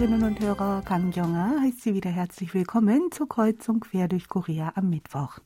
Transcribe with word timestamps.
Hörerinnen 0.00 0.24
und 0.26 0.40
Hörer, 0.40 0.80
Kang 0.82 1.12
Jong-a 1.12 1.60
heißt 1.60 1.82
Sie 1.82 1.92
wieder 1.92 2.08
herzlich 2.08 2.54
willkommen 2.54 3.10
zur 3.10 3.28
Kreuzung 3.28 3.80
quer 3.80 4.08
durch 4.08 4.30
Korea 4.30 4.72
am 4.74 4.88
Mittwoch. 4.88 5.40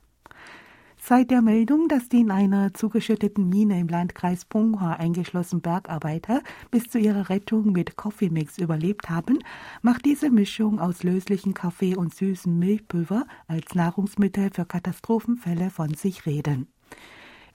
Seit 0.96 1.32
der 1.32 1.43
Meldung, 1.43 1.88
dass 1.88 2.09
die 2.09 2.20
in 2.20 2.30
einer 2.30 2.73
zugeschütteten 2.73 3.48
Mine 3.48 3.80
im 3.80 3.88
Landkreis 3.88 4.45
Ponghwa 4.45 4.93
eingeschlossenen 4.93 5.61
Bergarbeiter 5.61 6.41
bis 6.70 6.84
zu 6.84 7.01
ihrer 7.01 7.30
Rettung 7.30 7.73
mit 7.73 7.96
Coffee 7.96 8.30
Mix 8.30 8.56
überlebt 8.59 9.11
haben, 9.11 9.41
macht 9.82 10.05
diese 10.05 10.30
Mischung 10.30 10.79
aus 10.79 11.02
löslichen 11.02 11.52
Kaffee 11.52 11.96
und 11.96 12.15
süßem 12.15 12.57
Milchpulver 12.57 13.27
als 13.48 13.74
Nahrungsmittel 13.74 14.51
für 14.52 14.66
Katastrophenfälle 14.66 15.71
von 15.71 15.95
sich 15.95 16.27
reden. 16.27 16.68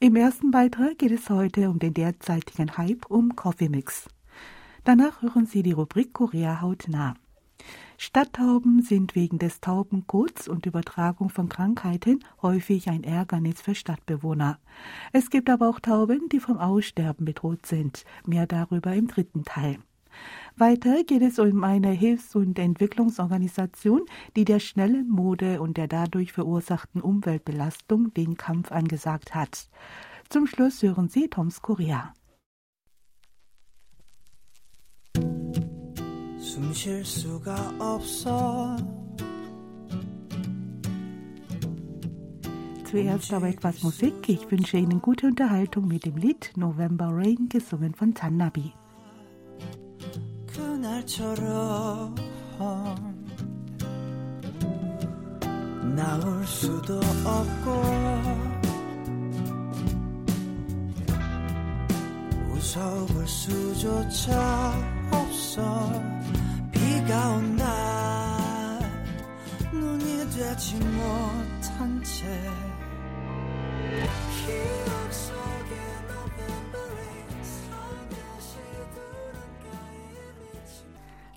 Im 0.02 0.17
ersten 0.17 0.52
Beitrag 0.52 0.97
geht 0.97 1.11
es 1.11 1.29
heute 1.29 1.69
um 1.69 1.79
den 1.79 1.93
derzeitigen 1.93 2.75
Hype 2.75 3.05
um 3.09 3.38
Coffee 3.38 3.69
Mix. 3.69 4.09
Danach 4.89 5.21
hören 5.21 5.45
Sie 5.45 5.61
die 5.61 5.73
Rubrik 5.73 6.13
Korea 6.13 6.61
hautnah. 6.61 7.13
Stadttauben 7.99 8.81
sind 8.81 9.13
wegen 9.13 9.38
des 9.38 9.61
Taubenkots 9.61 10.47
und 10.47 10.66
Übertragung 10.66 11.30
von 11.30 11.47
Krankheiten 11.47 12.23
häufig 12.41 12.89
ein 12.89 13.03
Ärgernis 13.03 13.61
für 13.61 13.75
Stadtbewohner. 13.75 14.57
Es 15.13 15.30
gibt 15.30 15.52
aber 15.52 15.70
auch 15.70 15.80
Tauben, 15.80 16.27
die 16.30 16.39
vom 16.39 16.57
Aussterben 16.57 17.23
bedroht 17.23 17.67
sind. 17.67 18.03
Mehr 18.25 18.47
darüber 18.47 18.95
im 18.95 19.07
dritten 19.07 19.44
Teil. 19.44 19.77
Weiter 20.55 21.03
geht 21.03 21.21
es 21.21 21.38
um 21.38 21.63
eine 21.63 21.91
Hilfs- 21.91 22.35
und 22.35 22.58
Entwicklungsorganisation, 22.58 24.02
die 24.35 24.44
der 24.44 24.59
schnellen 24.59 25.08
Mode 25.08 25.61
und 25.61 25.77
der 25.77 25.88
dadurch 25.88 26.33
verursachten 26.33 27.02
Umweltbelastung 27.02 28.11
den 28.16 28.38
Kampf 28.38 28.72
angesagt 28.72 29.35
hat. 29.35 29.69
Zum 30.30 30.47
Schluss 30.47 30.81
hören 30.81 31.09
Sie 31.09 31.28
Toms 31.28 31.61
Korea. 31.61 32.11
숨쉴 36.58 37.05
수가 37.05 37.74
없어. 37.78 38.77
Zuerst 42.91 43.33
aber 43.33 43.48
etwas 43.48 43.83
Musik. 43.83 44.28
Ich 44.28 44.48
wünsche 44.52 44.77
Ihnen 44.77 45.02
gute 45.02 45.27
Unterhaltung 45.27 45.88
mit 45.88 46.05
dem 46.05 46.16
Lied 46.16 46.52
November 46.56 47.08
Rain, 47.10 47.48
gesungen 47.48 47.92
von 47.94 48.14
Zannabi. 48.14 48.72
그날처럼 50.47 52.14
나올 55.97 56.47
수도 56.47 57.00
없고 57.24 57.70
웃어볼 62.52 63.27
수조차 63.27 64.72
없어 65.10 65.67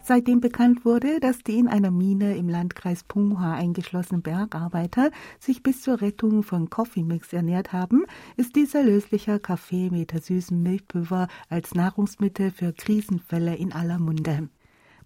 Seitdem 0.05 0.41
bekannt 0.41 0.85
wurde, 0.85 1.21
dass 1.21 1.45
die 1.45 1.59
in 1.59 1.69
einer 1.69 1.93
Mine 1.93 2.37
im 2.37 2.49
Landkreis 2.49 3.05
Punghua 3.05 3.55
eingeschlossenen 3.55 4.21
Bergarbeiter 4.21 5.13
sich 5.39 5.63
bis 5.63 5.83
zur 5.83 6.01
Rettung 6.01 6.43
von 6.43 6.71
Coffee 6.71 7.05
Mix 7.05 7.33
ernährt 7.33 7.73
haben, 7.73 8.05
ist 8.37 8.57
dieser 8.57 8.83
lösliche 8.83 9.39
Kaffee 9.39 9.91
mit 9.91 10.11
süßem 10.11 10.61
Milchpulver 10.61 11.29
als 11.49 11.77
Nahrungsmittel 11.77 12.51
für 12.51 12.73
Krisenfälle 12.73 13.55
in 13.55 13.73
aller 13.73 14.01
Munde. 14.01 14.49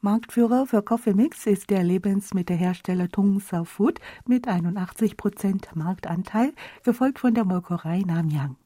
Marktführer 0.01 0.67
für 0.67 0.83
Coffee 0.83 1.13
Mix 1.13 1.47
ist 1.47 1.69
der 1.69 1.85
Lebensmittelhersteller 1.85 3.09
Tung 3.11 3.41
Sao 3.41 3.65
Food 3.65 4.01
mit 4.27 4.49
81 4.49 5.19
Prozent 5.19 5.69
Marktanteil, 5.75 6.55
gefolgt 6.85 7.19
von 7.19 7.35
der 7.35 7.45
Molkerei 7.45 8.01
Namyang. 8.01 8.57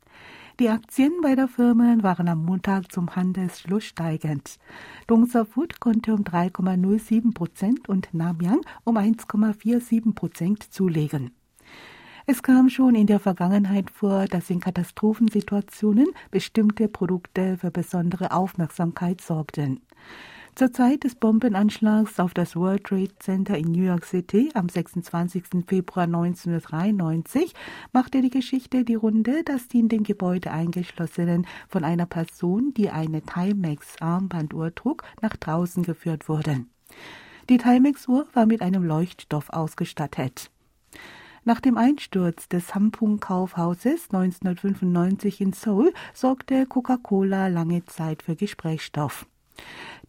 Die 0.60 0.68
Aktien 0.68 1.22
beider 1.22 1.48
Firmen 1.48 2.02
waren 2.02 2.28
am 2.28 2.44
Montag 2.44 2.92
zum 2.92 3.16
Handelsschluss 3.16 3.84
steigend. 3.84 4.58
Dongsa 5.06 5.46
Food 5.46 5.80
konnte 5.80 6.12
um 6.12 6.22
3,07 6.22 7.32
Prozent 7.32 7.88
und 7.88 8.12
Namyang 8.12 8.60
um 8.84 8.98
1,47 8.98 10.14
Prozent 10.14 10.70
zulegen. 10.70 11.30
Es 12.26 12.42
kam 12.42 12.68
schon 12.68 12.94
in 12.94 13.06
der 13.06 13.20
Vergangenheit 13.20 13.90
vor, 13.90 14.26
dass 14.26 14.50
in 14.50 14.60
Katastrophensituationen 14.60 16.08
bestimmte 16.30 16.88
Produkte 16.88 17.56
für 17.56 17.70
besondere 17.70 18.30
Aufmerksamkeit 18.30 19.22
sorgten. 19.22 19.80
Zur 20.60 20.74
Zeit 20.74 21.04
des 21.04 21.14
Bombenanschlags 21.14 22.20
auf 22.20 22.34
das 22.34 22.54
World 22.54 22.84
Trade 22.84 23.16
Center 23.18 23.56
in 23.56 23.72
New 23.72 23.82
York 23.82 24.04
City 24.04 24.50
am 24.52 24.68
26. 24.68 25.64
Februar 25.66 26.04
1993 26.04 27.54
machte 27.94 28.20
die 28.20 28.28
Geschichte 28.28 28.84
die 28.84 28.94
Runde, 28.94 29.42
dass 29.42 29.68
die 29.68 29.78
in 29.78 29.88
dem 29.88 30.02
Gebäude 30.02 30.50
eingeschlossenen 30.50 31.46
von 31.66 31.82
einer 31.82 32.04
Person, 32.04 32.74
die 32.74 32.90
eine 32.90 33.22
Timex 33.22 33.96
Armbanduhr 34.02 34.74
trug, 34.74 35.02
nach 35.22 35.34
draußen 35.34 35.82
geführt 35.82 36.28
wurden. 36.28 36.68
Die 37.48 37.56
Timex-Uhr 37.56 38.26
war 38.34 38.44
mit 38.44 38.60
einem 38.60 38.84
Leuchtstoff 38.84 39.48
ausgestattet. 39.48 40.50
Nach 41.42 41.60
dem 41.60 41.78
Einsturz 41.78 42.50
des 42.50 42.68
Sampung-Kaufhauses 42.68 44.10
1995 44.12 45.40
in 45.40 45.54
Seoul 45.54 45.94
sorgte 46.12 46.66
Coca-Cola 46.66 47.46
lange 47.46 47.86
Zeit 47.86 48.22
für 48.22 48.36
Gesprächsstoff. 48.36 49.26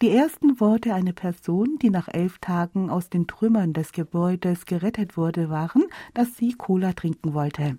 Die 0.02 0.10
ersten 0.10 0.60
Worte 0.60 0.94
einer 0.94 1.14
Person, 1.14 1.78
die 1.82 1.90
nach 1.90 2.08
elf 2.08 2.40
Tagen 2.40 2.90
aus 2.90 3.10
den 3.10 3.28
Trümmern 3.28 3.74
des 3.74 3.92
Gebäudes 3.92 4.66
gerettet 4.66 5.18
wurde, 5.18 5.50
waren, 5.50 5.84
dass 6.14 6.38
sie 6.38 6.54
Cola 6.54 6.94
trinken 6.94 7.34
wollte. 7.34 7.78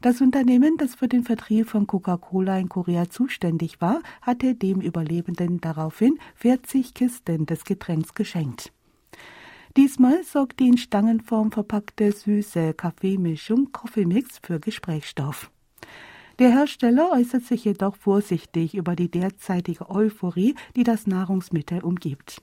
Das 0.00 0.20
Unternehmen, 0.20 0.76
das 0.78 0.96
für 0.96 1.06
den 1.06 1.22
Vertrieb 1.22 1.68
von 1.68 1.86
Coca-Cola 1.86 2.58
in 2.58 2.68
Korea 2.68 3.08
zuständig 3.08 3.80
war, 3.80 4.00
hatte 4.20 4.54
dem 4.56 4.80
Überlebenden 4.80 5.60
daraufhin 5.60 6.18
40 6.34 6.92
Kisten 6.92 7.46
des 7.46 7.64
Getränks 7.64 8.12
geschenkt. 8.14 8.72
Diesmal 9.76 10.22
sorgt 10.24 10.60
die 10.60 10.68
in 10.68 10.76
Stangenform 10.76 11.50
verpackte 11.50 12.12
süße 12.12 12.74
Kaffeemischung 12.74 13.72
Coffee 13.72 14.04
Mix 14.04 14.38
für 14.42 14.60
Gesprächsstoff. 14.60 15.50
Der 16.42 16.50
Hersteller 16.50 17.12
äußert 17.12 17.44
sich 17.44 17.64
jedoch 17.66 17.94
vorsichtig 17.94 18.74
über 18.74 18.96
die 18.96 19.08
derzeitige 19.08 19.88
Euphorie, 19.88 20.56
die 20.74 20.82
das 20.82 21.06
Nahrungsmittel 21.06 21.84
umgibt. 21.84 22.42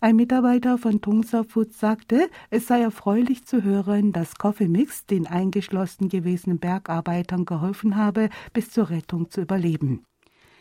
Ein 0.00 0.14
Mitarbeiter 0.14 0.78
von 0.78 1.00
Tungsa 1.00 1.42
Food 1.42 1.72
sagte, 1.72 2.30
es 2.50 2.68
sei 2.68 2.80
erfreulich 2.80 3.44
zu 3.44 3.64
hören, 3.64 4.12
dass 4.12 4.36
Coffee 4.36 4.68
Mix 4.68 5.04
den 5.04 5.26
eingeschlossen 5.26 6.08
gewesenen 6.08 6.60
Bergarbeitern 6.60 7.44
geholfen 7.44 7.96
habe, 7.96 8.30
bis 8.52 8.70
zur 8.70 8.88
Rettung 8.88 9.32
zu 9.32 9.40
überleben. 9.40 10.04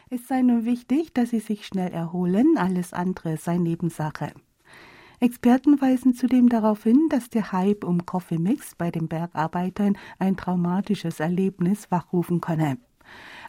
Es 0.10 0.28
sei 0.28 0.42
nur 0.42 0.66
wichtig, 0.66 1.14
dass 1.14 1.30
sie 1.30 1.42
sich 1.42 1.68
schnell 1.68 1.92
erholen, 1.92 2.58
alles 2.58 2.92
andere 2.92 3.38
sei 3.38 3.60
Nebensache. 3.60 4.34
Experten 5.20 5.82
weisen 5.82 6.14
zudem 6.14 6.48
darauf 6.48 6.84
hin, 6.84 7.08
dass 7.10 7.30
der 7.30 7.52
Hype 7.52 7.84
um 7.84 8.06
Coffee 8.06 8.38
Mix 8.38 8.76
bei 8.76 8.92
den 8.92 9.08
Bergarbeitern 9.08 9.98
ein 10.20 10.38
traumatisches 10.38 11.20
Erlebnis 11.20 11.90
wachrufen 11.90 12.40
könne. 12.40 12.78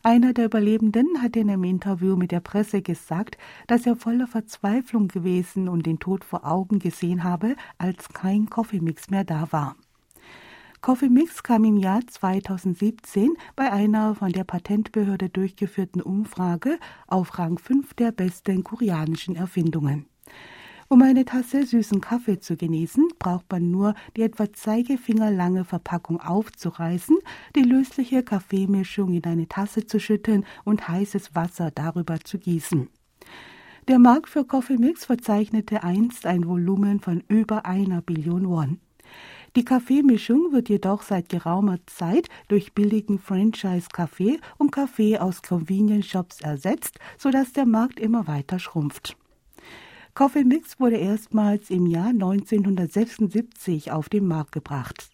Einer 0.03 0.33
der 0.33 0.47
Überlebenden 0.47 1.21
hat 1.21 1.37
in 1.37 1.51
einem 1.51 1.65
Interview 1.65 2.17
mit 2.17 2.31
der 2.31 2.41
Presse 2.41 2.81
gesagt, 2.81 3.37
dass 3.67 3.85
er 3.85 3.97
voller 3.97 4.27
Verzweiflung 4.27 5.09
gewesen 5.09 5.69
und 5.69 5.85
den 5.85 5.99
Tod 5.99 6.25
vor 6.25 6.47
Augen 6.47 6.79
gesehen 6.79 7.23
habe, 7.23 7.55
als 7.77 8.09
kein 8.09 8.49
Coffee 8.49 8.81
Mix 8.81 9.11
mehr 9.11 9.25
da 9.25 9.49
war. 9.51 9.77
Coffee 10.81 11.11
Mix 11.11 11.43
kam 11.43 11.65
im 11.65 11.77
Jahr 11.77 12.07
2017 12.07 13.35
bei 13.57 13.71
einer 13.71 14.15
von 14.15 14.33
der 14.33 14.45
Patentbehörde 14.45 15.29
durchgeführten 15.29 16.01
Umfrage 16.01 16.79
auf 17.09 17.37
Rang 17.39 17.59
5 17.59 17.95
der 17.95 18.13
besten 18.13 18.63
koreanischen 18.63 19.35
Erfindungen. 19.35 20.07
Um 20.91 21.03
eine 21.03 21.27
Tasse 21.27 21.67
süßen 21.67 22.01
Kaffee 22.01 22.41
zu 22.41 22.57
genießen, 22.57 23.09
braucht 23.19 23.45
man 23.53 23.71
nur 23.71 23.95
die 24.17 24.23
etwa 24.23 24.51
zeigefingerlange 24.51 25.67
Verpackung 25.67 26.19
aufzureißen, 26.19 27.19
die 27.55 27.63
lösliche 27.63 28.23
Kaffeemischung 28.23 29.13
in 29.13 29.25
eine 29.25 29.47
Tasse 29.47 29.87
zu 29.87 30.01
schütten 30.01 30.47
und 30.65 30.89
heißes 30.89 31.35
Wasser 31.35 31.71
darüber 31.71 32.21
zu 32.21 32.39
gießen. 32.39 32.89
Der 33.87 33.99
Markt 33.99 34.31
für 34.31 34.47
Coffee 34.47 34.79
Mix 34.79 35.05
verzeichnete 35.05 35.83
einst 35.83 36.25
ein 36.25 36.49
Volumen 36.49 37.01
von 37.01 37.23
über 37.29 37.67
einer 37.67 38.01
Billion 38.01 38.49
Won. 38.49 38.81
Die 39.57 39.67
Kaffeemischung 39.67 40.53
wird 40.53 40.71
jedoch 40.71 41.03
seit 41.03 41.29
geraumer 41.29 41.79
Zeit 41.85 42.31
durch 42.49 42.73
billigen 42.73 43.19
Franchise-Kaffee 43.19 44.41
und 44.57 44.73
Kaffee 44.73 45.19
aus 45.19 45.43
Convenience 45.43 46.07
Shops 46.07 46.41
ersetzt, 46.41 46.99
sodass 47.19 47.53
der 47.53 47.67
Markt 47.67 48.01
immer 48.01 48.27
weiter 48.27 48.59
schrumpft. 48.59 49.19
Coffee 50.19 50.43
Mix 50.43 50.81
wurde 50.81 50.97
erstmals 50.97 51.71
im 51.71 51.87
Jahr 51.87 52.09
1976 52.09 53.93
auf 53.93 54.09
den 54.09 54.27
Markt 54.27 54.51
gebracht. 54.51 55.11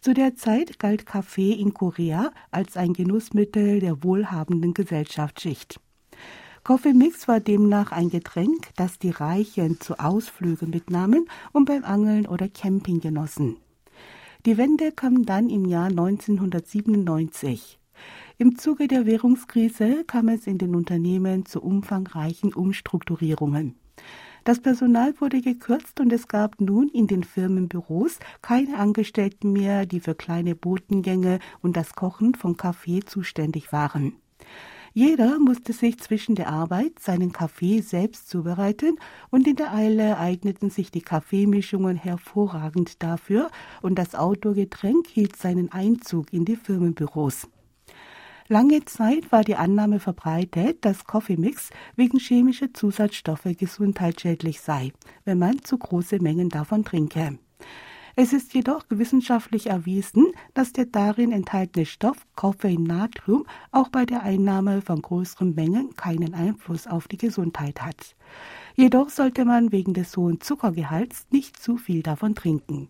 Zu 0.00 0.14
der 0.14 0.36
Zeit 0.36 0.78
galt 0.78 1.04
Kaffee 1.04 1.50
in 1.50 1.74
Korea 1.74 2.30
als 2.52 2.76
ein 2.76 2.92
Genussmittel 2.92 3.80
der 3.80 4.04
wohlhabenden 4.04 4.72
Gesellschaftsschicht. 4.72 5.80
Coffee 6.62 6.92
Mix 6.94 7.26
war 7.26 7.40
demnach 7.40 7.90
ein 7.90 8.08
Getränk, 8.08 8.68
das 8.76 9.00
die 9.00 9.10
Reichen 9.10 9.80
zu 9.80 9.98
Ausflügen 9.98 10.70
mitnahmen 10.70 11.28
und 11.52 11.64
beim 11.64 11.82
Angeln 11.82 12.28
oder 12.28 12.48
Camping 12.48 13.00
genossen. 13.00 13.56
Die 14.44 14.56
Wende 14.56 14.92
kam 14.92 15.26
dann 15.26 15.50
im 15.50 15.64
Jahr 15.64 15.88
1997. 15.88 17.80
Im 18.38 18.56
Zuge 18.56 18.86
der 18.86 19.06
Währungskrise 19.06 20.04
kam 20.04 20.28
es 20.28 20.46
in 20.46 20.58
den 20.58 20.76
Unternehmen 20.76 21.46
zu 21.46 21.60
umfangreichen 21.60 22.54
Umstrukturierungen. 22.54 23.74
Das 24.46 24.60
Personal 24.60 25.12
wurde 25.20 25.40
gekürzt 25.40 25.98
und 25.98 26.12
es 26.12 26.28
gab 26.28 26.60
nun 26.60 26.88
in 26.90 27.08
den 27.08 27.24
Firmenbüros 27.24 28.20
keine 28.42 28.78
Angestellten 28.78 29.52
mehr, 29.52 29.86
die 29.86 29.98
für 29.98 30.14
kleine 30.14 30.54
Botengänge 30.54 31.40
und 31.62 31.76
das 31.76 31.96
Kochen 31.96 32.36
von 32.36 32.56
Kaffee 32.56 33.00
zuständig 33.00 33.72
waren. 33.72 34.12
Jeder 34.94 35.40
musste 35.40 35.72
sich 35.72 35.98
zwischen 35.98 36.36
der 36.36 36.48
Arbeit 36.48 37.00
seinen 37.00 37.32
Kaffee 37.32 37.80
selbst 37.80 38.28
zubereiten 38.28 39.00
und 39.30 39.48
in 39.48 39.56
der 39.56 39.74
Eile 39.74 40.16
eigneten 40.16 40.70
sich 40.70 40.92
die 40.92 41.02
Kaffeemischungen 41.02 41.96
hervorragend 41.96 43.02
dafür 43.02 43.50
und 43.82 43.98
das 43.98 44.14
Autogetränk 44.14 45.08
hielt 45.08 45.34
seinen 45.34 45.72
Einzug 45.72 46.32
in 46.32 46.44
die 46.44 46.54
Firmenbüros. 46.54 47.48
Lange 48.48 48.84
Zeit 48.84 49.32
war 49.32 49.42
die 49.42 49.56
Annahme 49.56 49.98
verbreitet, 49.98 50.84
dass 50.84 51.04
Coffee 51.04 51.36
Mix 51.36 51.70
wegen 51.96 52.18
chemischer 52.18 52.72
Zusatzstoffe 52.72 53.48
gesundheitsschädlich 53.58 54.60
sei, 54.60 54.92
wenn 55.24 55.38
man 55.38 55.64
zu 55.64 55.76
große 55.76 56.20
Mengen 56.22 56.48
davon 56.48 56.84
trinke. 56.84 57.38
Es 58.14 58.32
ist 58.32 58.54
jedoch 58.54 58.84
wissenschaftlich 58.88 59.66
erwiesen, 59.66 60.32
dass 60.54 60.72
der 60.72 60.86
darin 60.86 61.32
enthaltene 61.32 61.84
Stoff 61.84 62.16
Koffein 62.36 62.84
Natrium 62.84 63.44
auch 63.72 63.88
bei 63.88 64.06
der 64.06 64.22
Einnahme 64.22 64.80
von 64.80 65.02
größeren 65.02 65.54
Mengen 65.54 65.94
keinen 65.96 66.32
Einfluss 66.32 66.86
auf 66.86 67.08
die 67.08 67.18
Gesundheit 67.18 67.82
hat. 67.82 68.16
Jedoch 68.74 69.10
sollte 69.10 69.44
man 69.44 69.72
wegen 69.72 69.92
des 69.92 70.16
hohen 70.16 70.40
Zuckergehalts 70.40 71.26
nicht 71.30 71.60
zu 71.60 71.76
viel 71.76 72.02
davon 72.02 72.34
trinken. 72.34 72.88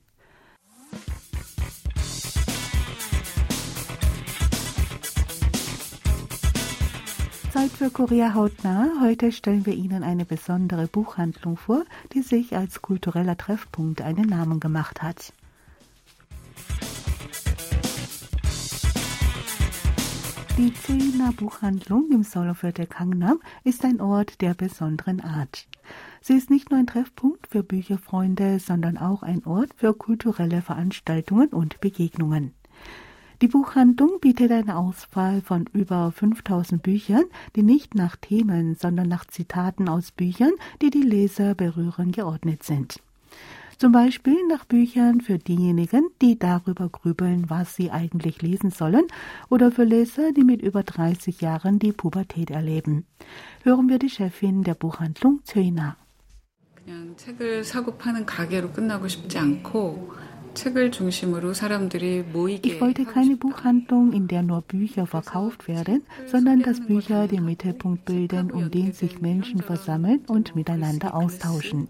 Zeit 7.67 7.79
für 7.79 7.91
Korea 7.91 8.35
hautnah. 8.35 8.93
Heute 9.01 9.33
stellen 9.33 9.67
wir 9.67 9.75
Ihnen 9.75 10.05
eine 10.05 10.25
besondere 10.25 10.87
Buchhandlung 10.87 11.57
vor, 11.57 11.85
die 12.13 12.23
sich 12.23 12.57
als 12.57 12.81
kultureller 12.81 13.37
Treffpunkt 13.37 14.03
einen 14.03 14.29
Namen 14.29 14.61
gemacht 14.61 15.03
hat. 15.03 15.33
Die 20.57 20.73
Zeina 20.75 21.33
Buchhandlung 21.37 22.11
im 22.13 22.23
Solofviertel 22.23 22.87
Gangnam 22.87 23.41
ist 23.65 23.85
ein 23.85 24.01
Ort 24.01 24.41
der 24.43 24.55
besonderen 24.55 25.21
Art. 25.21 25.67
Sie 26.21 26.35
ist 26.35 26.51
nicht 26.51 26.71
nur 26.71 26.79
ein 26.79 26.87
Treffpunkt 26.87 27.49
für 27.49 27.63
Bücherfreunde, 27.63 28.61
sondern 28.61 28.97
auch 28.97 29.23
ein 29.23 29.45
Ort 29.45 29.71
für 29.77 29.93
kulturelle 29.93 30.63
Veranstaltungen 30.63 31.49
und 31.49 31.81
Begegnungen. 31.81 32.53
Die 33.42 33.48
Buchhandlung 33.48 34.20
bietet 34.22 34.52
eine 34.52 34.78
Auswahl 34.78 35.42
von 35.42 35.66
über 35.74 36.12
5000 36.12 36.84
Büchern, 36.84 37.24
die 37.56 37.64
nicht 37.64 37.96
nach 37.96 38.16
Themen, 38.16 38.76
sondern 38.76 39.08
nach 39.10 39.26
Zitaten 39.26 39.90
aus 39.90 40.12
Büchern, 40.12 40.52
die 40.82 40.92
die 40.92 41.02
Leser 41.02 41.56
berühren, 41.56 42.12
geordnet 42.12 42.62
sind. 42.62 43.02
Zum 43.80 43.94
Beispiel 43.94 44.38
nach 44.48 44.66
Büchern 44.66 45.22
für 45.22 45.40
diejenigen, 45.40 46.08
die 46.22 46.38
darüber 46.38 46.88
grübeln, 46.88 47.50
was 47.50 47.76
sie 47.76 47.90
eigentlich 47.90 48.44
lesen 48.44 48.70
sollen, 48.70 49.08
oder 49.50 49.72
für 49.72 49.86
Leser, 49.86 50.34
die 50.34 50.44
mit 50.44 50.62
über 50.62 50.84
30 50.84 51.42
Jahren 51.42 51.80
die 51.80 51.94
Pubertät 51.94 52.52
erleben. 52.52 53.08
Hören 53.64 53.90
wir 53.90 53.98
die 53.98 54.12
Chefin 54.12 54.62
der 54.62 54.76
Buchhandlung 54.76 55.40
Zöina. 55.46 55.98
그냥 56.86 57.16
책을 57.16 57.64
사고 57.64 57.96
파는 57.98 58.26
가게로 58.26 58.72
끝나고 58.72 59.08
싶지 59.08 59.38
않고 59.38 60.14
ich 62.63 62.81
wollte 62.81 63.05
keine 63.05 63.37
Buchhandlung, 63.37 64.13
in 64.13 64.27
der 64.27 64.43
nur 64.43 64.63
Bücher 64.63 65.07
verkauft 65.07 65.69
werden, 65.69 66.03
sondern 66.27 66.63
dass 66.63 66.81
Bücher 66.81 67.29
den 67.29 67.45
Mittelpunkt 67.45 68.07
bilden, 68.07 68.51
um 68.51 68.71
den 68.71 68.93
sich 68.93 69.21
Menschen 69.21 69.61
versammeln 69.61 70.21
und 70.27 70.57
miteinander 70.57 71.15
austauschen. 71.15 71.89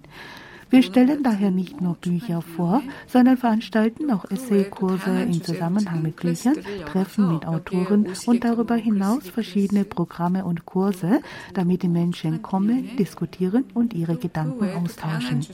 Wir 0.75 0.83
stellen 0.83 1.21
daher 1.21 1.51
nicht 1.51 1.81
nur 1.81 1.95
Bücher 1.95 2.41
vor, 2.41 2.81
sondern 3.05 3.35
veranstalten 3.35 4.09
auch 4.09 4.23
Essaykurse 4.31 5.23
im 5.23 5.43
Zusammenhang 5.43 6.01
mit 6.01 6.15
Büchern, 6.15 6.55
Treffen 6.85 7.33
mit 7.33 7.45
Autoren 7.45 8.07
und 8.25 8.43
darüber 8.45 8.75
hinaus 8.75 9.29
verschiedene 9.29 9.83
Programme 9.83 10.45
und 10.45 10.65
Kurse, 10.65 11.19
damit 11.53 11.83
die 11.83 11.89
Menschen 11.89 12.41
kommen, 12.41 12.95
diskutieren 12.95 13.65
und 13.73 13.93
ihre 13.93 14.15
Gedanken 14.15 14.69
austauschen. 14.71 15.45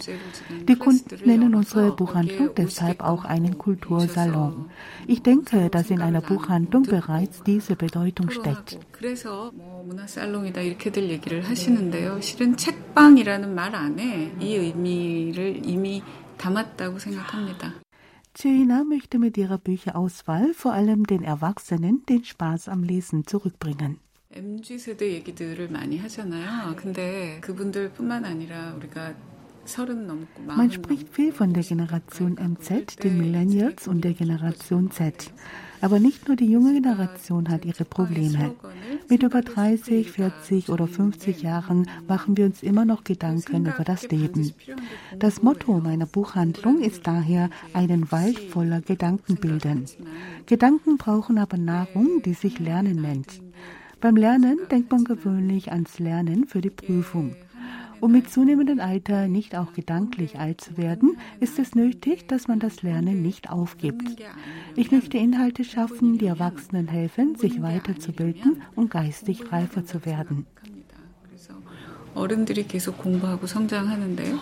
Die 0.68 0.76
Kunden 0.76 1.18
nennen 1.26 1.56
unsere 1.56 1.92
Buchhandlung 1.94 2.52
deshalb 2.56 3.02
auch 3.02 3.26
einen 3.26 3.58
Kultursalon. 3.58 4.70
Ich 5.08 5.24
denke, 5.24 5.70
dass 5.72 5.90
in 5.90 6.02
einer 6.02 6.22
Buchhandlung 6.22 6.84
bereits 6.84 7.42
diese 7.42 7.76
Bedeutung 7.76 8.30
steckt. 8.30 8.78
그래서 8.92 9.52
뭐 9.56 9.84
문화살롱이다 9.88 10.62
이렇게들 10.62 11.10
얘기를 11.10 11.48
하시는데요. 11.48 12.20
실은 12.22 12.58
책방이라는 12.58 13.54
말 13.54 13.76
안에 13.76 14.34
이 14.40 14.56
의미 14.56 15.08
를 15.34 15.62
이미 15.66 16.02
담았다고 16.38 17.00
생각합니다. 17.00 17.74
China 18.34 18.84
möchte 18.84 19.18
mit 19.18 19.38
ihrer 19.38 19.58
Bücherauswahl 19.58 20.54
vor 20.54 20.74
allem 20.74 21.06
den 21.06 21.24
Erwachsenen 21.24 22.06
den 22.06 22.24
Spaß 22.24 22.70
am 22.70 22.84
Lesen 22.84 23.26
zurückbringen. 23.26 23.98
MZ 24.36 24.78
세대 24.78 25.12
얘기들을 25.14 25.70
많이 25.70 25.98
하잖아요. 25.98 26.76
근데 26.76 27.40
그분들뿐만 27.42 28.26
아니라 28.26 28.74
우리가 28.76 29.16
man 30.46 30.72
spricht 30.72 31.10
viel 31.10 31.34
von 31.34 31.52
der 31.52 31.62
Generation 31.62 32.38
MZ, 32.38 33.04
den 33.04 33.18
Millennials 33.18 33.88
und 33.90 34.02
der 34.06 34.14
Generation 34.14 34.92
Z. 34.92 35.34
Aber 35.83 35.99
nicht 35.99 36.29
nur 36.29 36.37
die 36.37 36.51
junge 36.51 36.73
Generation 36.75 37.49
hat 37.49 37.65
ihre 37.65 37.85
Probleme. 37.85 38.55
Mit 39.09 39.25
über 39.25 39.43
30, 39.43 40.13
40 40.13 40.69
oder 40.69 40.87
50 40.87 41.43
Jahren 41.43 41.89
machen 42.07 42.37
wir 42.37 42.47
uns 42.47 42.63
immer 42.63 42.85
noch 42.85 43.03
Gedanken 43.03 43.67
über 43.67 43.83
das 43.85 44.09
Leben. 44.09 44.55
Das 45.19 45.43
Motto 45.43 45.81
meiner 45.81 46.07
Buchhandlung 46.07 46.81
ist 46.81 47.07
daher 47.07 47.51
einen 47.75 48.13
Wald 48.13 48.39
voller 48.39 48.81
Gedanken 48.81 49.35
bilden. 49.37 49.87
Gedanken 50.47 50.99
brauchen 50.99 51.37
aber 51.37 51.57
Nahrung, 51.57 52.23
die 52.25 52.35
sich 52.35 52.61
Lernen 52.61 53.03
nennt. 53.03 53.43
Beim 54.01 54.17
Lernen 54.17 54.59
denkt 54.71 54.93
man 54.93 55.05
gewöhnlich 55.05 55.73
ans 55.73 55.99
Lernen 55.99 56.47
für 56.47 56.61
die 56.61 56.71
Prüfung. 56.71 57.35
Um 58.02 58.12
mit 58.12 58.30
zunehmendem 58.30 58.80
Alter 58.80 59.28
nicht 59.28 59.56
auch 59.56 59.74
gedanklich 59.74 60.38
alt 60.40 60.62
zu 60.62 60.78
werden, 60.78 61.18
ist 61.40 61.58
es 61.58 61.74
nötig, 61.74 62.28
dass 62.28 62.48
man 62.48 62.60
das 62.60 62.84
Lernen 62.84 63.22
nicht 63.22 63.50
aufgibt. 63.50 64.22
Ich 64.76 64.92
möchte 64.92 65.18
Inhalte 65.18 65.64
schaffen, 65.64 66.18
die 66.18 66.28
Erwachsenen 66.28 66.88
helfen, 66.88 67.36
sich 67.36 67.62
weiterzubilden 67.62 68.62
und 68.76 68.92
geistig 68.92 69.52
reifer 69.52 69.86
zu 69.86 70.06
werden. 70.06 70.46
어른들이 72.14 72.66
계속 72.68 72.98
공부하고 72.98 73.46
성장하는데 73.46 74.34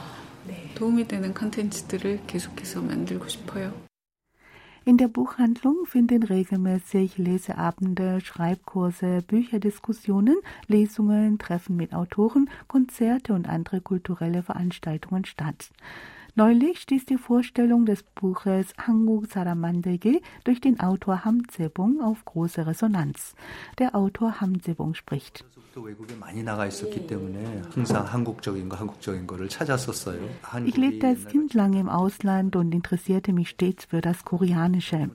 도움이 0.75 1.07
되는 1.07 1.33
컨텐츠들을 1.33 2.21
계속해서 2.25 2.81
만들고 2.81 3.27
싶어요. 3.27 3.73
In 4.86 4.96
der 4.96 5.08
Buchhandlung 5.08 5.84
finden 5.84 6.22
regelmäßig 6.22 7.18
Leseabende, 7.18 8.20
Schreibkurse, 8.22 9.22
Bücherdiskussionen, 9.26 10.36
Lesungen, 10.68 11.38
Treffen 11.38 11.76
mit 11.76 11.92
Autoren, 11.92 12.48
Konzerte 12.66 13.34
und 13.34 13.46
andere 13.46 13.82
kulturelle 13.82 14.42
Veranstaltungen 14.42 15.26
statt. 15.26 15.70
Neulich 16.34 16.80
stieß 16.80 17.06
die 17.06 17.18
Vorstellung 17.18 17.86
des 17.86 18.02
Buches 18.02 18.72
Hanguk 18.78 19.26
Saramandege 19.26 20.20
durch 20.44 20.60
den 20.60 20.78
Autor 20.80 21.24
Ham 21.24 21.48
Zebong 21.48 22.00
auf 22.00 22.24
große 22.24 22.66
Resonanz. 22.66 23.34
Der 23.78 23.94
Autor 23.94 24.40
Ham 24.40 24.62
Zebong 24.62 24.94
spricht. 24.94 25.44
Ich 30.64 30.76
lebte 30.76 31.06
als 31.06 31.26
Kind 31.26 31.54
lange 31.54 31.80
im 31.80 31.88
Ausland 31.88 32.56
und 32.56 32.74
interessierte 32.74 33.32
mich 33.32 33.50
stets 33.50 33.84
für 33.84 34.00
das 34.00 34.24
Koreanische. 34.24 35.10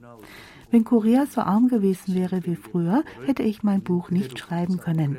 Wenn 0.71 0.83
Korea 0.83 1.25
so 1.25 1.41
arm 1.41 1.67
gewesen 1.67 2.15
wäre 2.15 2.45
wie 2.45 2.55
früher, 2.55 3.03
hätte 3.25 3.43
ich 3.43 3.63
mein 3.63 3.81
Buch 3.81 4.09
nicht 4.09 4.39
schreiben 4.39 4.77
können. 4.77 5.17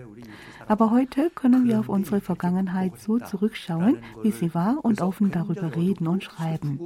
Aber 0.69 0.91
heute 0.91 1.31
können 1.31 1.67
wir 1.67 1.79
auf 1.79 1.89
unsere 1.89 2.21
Vergangenheit 2.21 2.99
so 2.99 3.19
zurückschauen, 3.19 3.99
wie 4.23 4.33
sie 4.33 4.55
war 4.55 4.85
und 4.85 5.01
offen 5.01 5.31
darüber 5.31 5.75
reden 5.77 6.09
und 6.09 6.25
schreiben. 6.25 6.81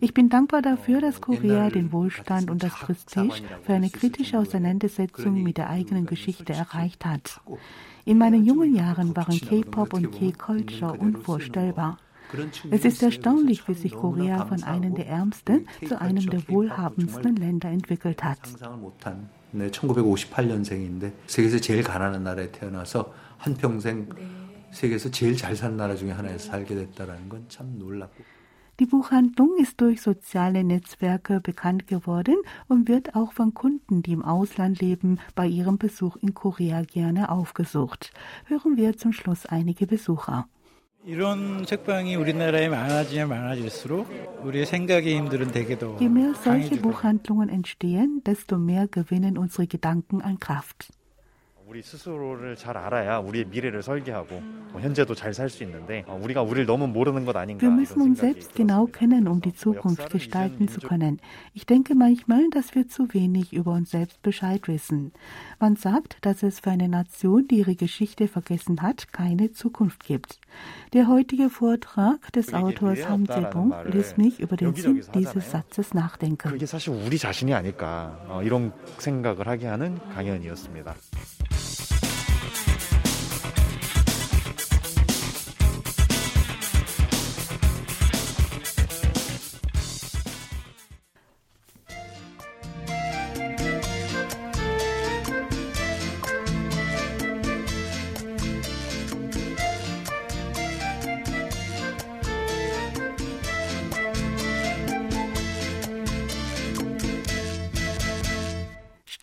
Ich 0.00 0.14
bin 0.14 0.28
dankbar 0.28 0.62
dafür, 0.62 1.00
dass 1.00 1.20
Korea 1.20 1.70
den 1.70 1.92
Wohlstand 1.92 2.50
und 2.50 2.62
das 2.62 2.74
Prestige 2.74 3.42
für 3.62 3.74
eine 3.74 3.90
kritische 3.90 4.38
Auseinandersetzung 4.38 5.42
mit 5.42 5.56
der 5.56 5.70
eigenen 5.70 6.06
Geschichte 6.06 6.52
erreicht 6.52 7.04
hat. 7.04 7.40
In 8.04 8.18
meinen 8.18 8.44
jungen 8.44 8.74
Jahren 8.74 9.14
waren 9.16 9.40
K-Pop 9.40 9.92
und 9.92 10.12
K-Culture 10.12 10.92
unvorstellbar. 10.92 11.98
Es 12.70 12.84
ist 12.84 13.02
erstaunlich, 13.02 13.66
wie 13.66 13.74
sich 13.74 13.92
Korea 13.92 14.46
von 14.46 14.62
einem 14.62 14.94
der 14.94 15.08
ärmsten 15.08 15.66
zu 15.86 16.00
einem 16.00 16.30
der 16.30 16.48
wohlhabendsten 16.48 17.36
Länder 17.36 17.68
entwickelt 17.70 18.22
hat. 18.22 18.38
네, 19.51 19.69
1958년생인데 19.71 21.13
세계에서 21.27 21.59
제일 21.59 21.83
가난한 21.83 22.23
나라에 22.23 22.51
태어나서 22.51 23.13
한평생 23.37 24.09
네. 24.09 24.27
세계에서 24.71 25.09
제일 25.11 25.37
잘 25.37 25.55
산 25.55 25.77
나라 25.77 25.95
중에 25.95 26.11
하나에서 26.11 26.49
살게 26.49 26.75
됐다라는 26.75 27.29
건 27.29 27.45
참 27.47 27.77
놀랍고. 27.79 28.23
Die 28.77 28.87
Buchhandlung 28.87 29.57
ist 29.57 29.79
durch 29.79 30.01
soziale 30.01 30.61
Netzwerke 30.65 31.39
bekannt 31.39 31.87
geworden 31.87 32.35
und 32.67 32.89
wird 32.89 33.15
auch 33.15 33.31
von 33.31 33.53
Kunden, 33.53 34.03
die 34.03 34.11
im 34.11 34.21
Ausland 34.21 34.81
leben, 34.81 35.19
bei 35.33 35.47
ihrem 35.47 35.77
Besuch 35.77 36.17
in 36.17 36.33
Korea 36.33 36.81
gerne 36.81 37.29
aufgesucht. 37.29 38.11
Hören 38.47 38.75
wir 38.75 38.97
zum 38.97 39.13
Schluss 39.13 39.45
einige 39.45 39.87
Besucher. 39.87 40.49
이런 41.05 41.65
책방이 41.65 42.15
우리나라에 42.15 42.67
많아지면 42.67 43.29
많아질수록 43.29 44.41
우리의 44.43 44.65
생각의 44.65 45.15
힘들은 45.17 45.51
되게 45.51 45.77
더 45.77 45.95
Je 45.99 46.09
mehr 46.09 46.33
solche 46.33 46.81
Buchhandlungen 46.81 47.49
entstehen, 47.49 48.23
desto 48.23 48.57
mehr 48.57 48.87
gewinnen 48.87 49.37
unsere 49.37 49.67
Gedanken 49.67 50.21
an 50.23 50.37
Kraft. 50.39 50.89
우리 51.69 51.81
스스로를 51.81 52.55
잘 52.55 52.77
알아야 52.77 53.17
우리의 53.17 53.45
미래를 53.45 53.81
설계하고 53.81 54.39
현재도 54.79 55.15
잘 55.15 55.33
살 55.33 55.49
수 55.49 55.63
있는데 55.63 56.05
우리가 56.07 56.43
우리를 56.43 56.67
너무 56.67 56.85
모르는 56.85 57.25
것 57.25 57.35
아닌가 57.35 57.65
Wir 57.65 57.73
müssen 57.73 58.01
uns 58.01 58.19
selbst 58.19 58.53
genau 58.53 58.85
kennen, 58.85 59.27
um 59.27 59.41
die 59.41 59.53
Zukunft 59.53 60.11
gestalten 60.11 60.67
zu 60.67 60.79
können. 60.79 61.17
Ich 61.55 61.65
denke 61.65 61.95
manchmal, 61.95 62.49
dass 62.51 62.75
wir 62.75 62.87
zu 62.87 63.11
wenig 63.13 63.51
über 63.51 63.71
uns 63.71 63.89
selbst 63.89 64.21
Bescheid 64.21 64.67
wissen. 64.67 65.11
Man 65.59 65.75
sagt, 65.75 66.17
dass 66.21 66.43
es 66.43 66.59
für 66.59 66.69
eine 66.69 66.87
Nation, 66.87 67.47
die 67.47 67.57
ihre 67.59 67.75
Geschichte 67.75 68.27
vergessen 68.27 68.81
hat, 68.83 69.11
keine 69.11 69.51
Zukunft 69.51 70.03
gibt. 70.05 70.39
Der 70.93 71.07
heutige 71.07 71.49
Vortrag 71.49 72.31
des 72.33 72.53
Autors 72.53 73.09
Ham 73.09 73.25
Jae-bong 73.25 73.73
ließ 73.91 74.17
mich 74.17 74.39
über 74.39 74.55
den 74.55 74.75
Sinn 74.75 75.01
dieses 75.15 75.49
Satzes 75.49 75.95
nachdenken. 75.95 76.51
그게 76.51 76.67
사실 76.67 76.93
우리 76.93 77.17
자신이 77.17 77.53
아닐까 77.55 78.41
이런 78.43 78.71
생각을 78.99 79.47
하게 79.47 79.65
하는 79.67 79.97
강연이었습니다. 80.13 80.93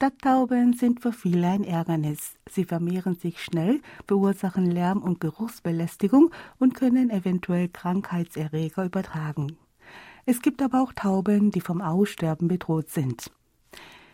Stadttauben 0.08 0.72
sind 0.72 1.02
für 1.02 1.12
viele 1.12 1.50
ein 1.50 1.66
Ärgernis. 1.66 2.36
Sie 2.50 2.64
vermehren 2.64 3.16
sich 3.16 3.44
schnell, 3.44 3.82
verursachen 4.08 4.72
Lärm- 4.72 5.02
und 5.04 5.20
Geruchsbelästigung 5.20 6.32
und 6.60 6.76
können 6.76 7.10
eventuell 7.10 7.68
Krankheitserreger 7.68 8.86
übertragen. 8.86 9.58
Es 10.26 10.42
gibt 10.42 10.62
aber 10.62 10.82
auch 10.82 10.94
Tauben, 10.94 11.52
die 11.52 11.60
vom 11.60 11.82
Aussterben 11.82 12.48
bedroht 12.48 12.90
sind. 12.90 13.32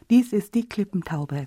Dies 0.09 0.33
ist 0.33 0.55
die 0.55 0.67
Klippentaube. 0.67 1.45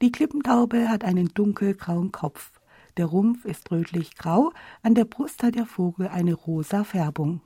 Die 0.00 0.12
Klippentaube 0.12 0.88
hat 0.88 1.02
einen 1.02 1.34
dunkelgrauen 1.34 2.12
Kopf. 2.12 2.52
Der 2.96 3.06
Rumpf 3.06 3.44
ist 3.44 3.68
rötlich-grau, 3.72 4.52
an 4.84 4.94
der 4.94 5.06
Brust 5.06 5.42
hat 5.42 5.56
der 5.56 5.66
Vogel 5.66 6.06
eine 6.06 6.34
rosa 6.34 6.84
Färbung. 6.84 7.40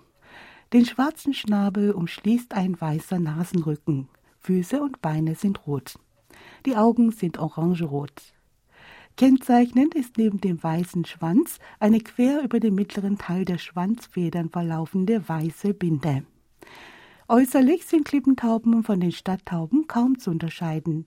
Den 0.74 0.84
schwarzen 0.84 1.32
Schnabel 1.32 1.92
umschließt 1.92 2.52
ein 2.52 2.78
weißer 2.78 3.18
Nasenrücken. 3.18 4.08
Füße 4.40 4.82
und 4.82 5.00
Beine 5.00 5.34
sind 5.34 5.66
rot. 5.66 5.94
Die 6.66 6.76
Augen 6.76 7.10
sind 7.10 7.38
orangerot. 7.38 8.12
Kennzeichnend 9.16 9.94
ist 9.94 10.16
neben 10.16 10.40
dem 10.40 10.62
weißen 10.62 11.04
Schwanz 11.04 11.58
eine 11.78 12.00
quer 12.00 12.42
über 12.42 12.60
den 12.60 12.74
mittleren 12.74 13.18
Teil 13.18 13.44
der 13.44 13.58
Schwanzfedern 13.58 14.48
verlaufende 14.48 15.28
weiße 15.28 15.74
Binde. 15.74 16.24
Äußerlich 17.28 17.86
sind 17.86 18.06
Klippentauben 18.06 18.82
von 18.82 18.98
den 18.98 19.12
Stadttauben 19.12 19.86
kaum 19.86 20.18
zu 20.18 20.30
unterscheiden. 20.30 21.06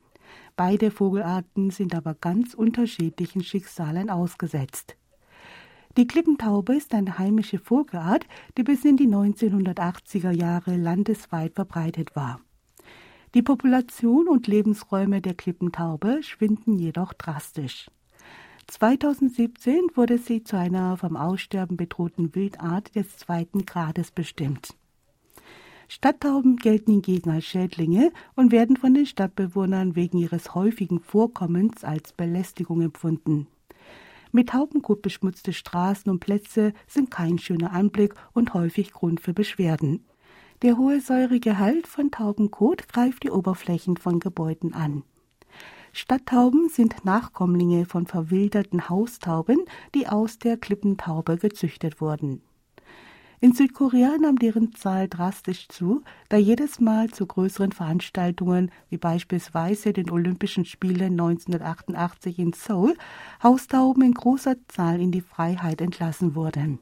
Beide 0.55 0.91
Vogelarten 0.91 1.69
sind 1.69 1.95
aber 1.95 2.13
ganz 2.13 2.53
unterschiedlichen 2.53 3.43
Schicksalen 3.43 4.09
ausgesetzt. 4.09 4.95
Die 5.97 6.07
Klippentaube 6.07 6.75
ist 6.75 6.93
eine 6.93 7.17
heimische 7.19 7.59
Vogelart, 7.59 8.25
die 8.57 8.63
bis 8.63 8.85
in 8.85 8.97
die 8.97 9.07
1980er 9.07 10.31
Jahre 10.31 10.75
landesweit 10.75 11.53
verbreitet 11.53 12.15
war. 12.15 12.39
Die 13.33 13.41
Population 13.41 14.27
und 14.27 14.45
Lebensräume 14.45 15.19
der 15.19 15.33
Klippentaube 15.33 16.21
schwinden 16.21 16.77
jedoch 16.77 17.13
drastisch. 17.13 17.89
2017 18.67 19.81
wurde 19.95 20.19
sie 20.19 20.43
zu 20.43 20.55
einer 20.55 20.97
vom 20.97 21.17
Aussterben 21.17 21.75
bedrohten 21.75 22.35
Wildart 22.35 22.95
des 22.95 23.17
zweiten 23.17 23.65
Grades 23.65 24.11
bestimmt. 24.11 24.75
Stadttauben 25.87 26.57
gelten 26.57 26.91
hingegen 26.91 27.31
als 27.31 27.45
Schädlinge 27.45 28.11
und 28.35 28.51
werden 28.51 28.77
von 28.77 28.93
den 28.93 29.07
Stadtbewohnern 29.07 29.95
wegen 29.95 30.19
ihres 30.19 30.53
häufigen 30.53 30.99
Vorkommens 30.99 31.83
als 31.83 32.13
Belästigung 32.13 32.81
empfunden. 32.81 33.47
Mit 34.31 34.49
Taubenkot 34.49 35.01
beschmutzte 35.01 35.53
Straßen 35.53 36.11
und 36.11 36.19
Plätze 36.19 36.73
sind 36.87 37.09
kein 37.09 37.39
schöner 37.39 37.71
Anblick 37.71 38.13
und 38.33 38.53
häufig 38.53 38.91
Grund 38.91 39.21
für 39.21 39.33
Beschwerden. 39.33 40.05
Der 40.63 40.77
hohe 40.77 41.01
Säuregehalt 41.01 41.87
von 41.87 42.09
Taubenkot 42.09 42.87
greift 42.87 43.23
die 43.23 43.31
Oberflächen 43.31 43.97
von 43.97 44.21
Gebäuden 44.21 44.73
an. 44.73 45.03
Stadttauben 45.91 46.69
sind 46.69 47.03
Nachkommlinge 47.03 47.85
von 47.85 48.07
verwilderten 48.07 48.87
Haustauben, 48.87 49.65
die 49.93 50.07
aus 50.07 50.39
der 50.39 50.55
Klippentaube 50.55 51.35
gezüchtet 51.35 51.99
wurden. 51.99 52.41
In 53.41 53.51
Südkorea 53.51 54.15
nahm 54.17 54.39
deren 54.39 54.73
Zahl 54.73 55.09
drastisch 55.09 55.67
zu, 55.67 56.01
da 56.29 56.37
jedes 56.37 56.79
Mal 56.79 57.09
zu 57.09 57.27
größeren 57.27 57.73
Veranstaltungen 57.73 58.71
wie 58.89 58.97
beispielsweise 58.97 59.91
den 59.91 60.09
Olympischen 60.09 60.63
Spielen 60.63 61.19
1988 61.19 62.39
in 62.39 62.53
Seoul 62.53 62.95
Haustauben 63.43 64.03
in 64.03 64.13
großer 64.13 64.55
Zahl 64.69 65.01
in 65.01 65.11
die 65.11 65.19
Freiheit 65.19 65.81
entlassen 65.81 66.35
wurden. 66.35 66.79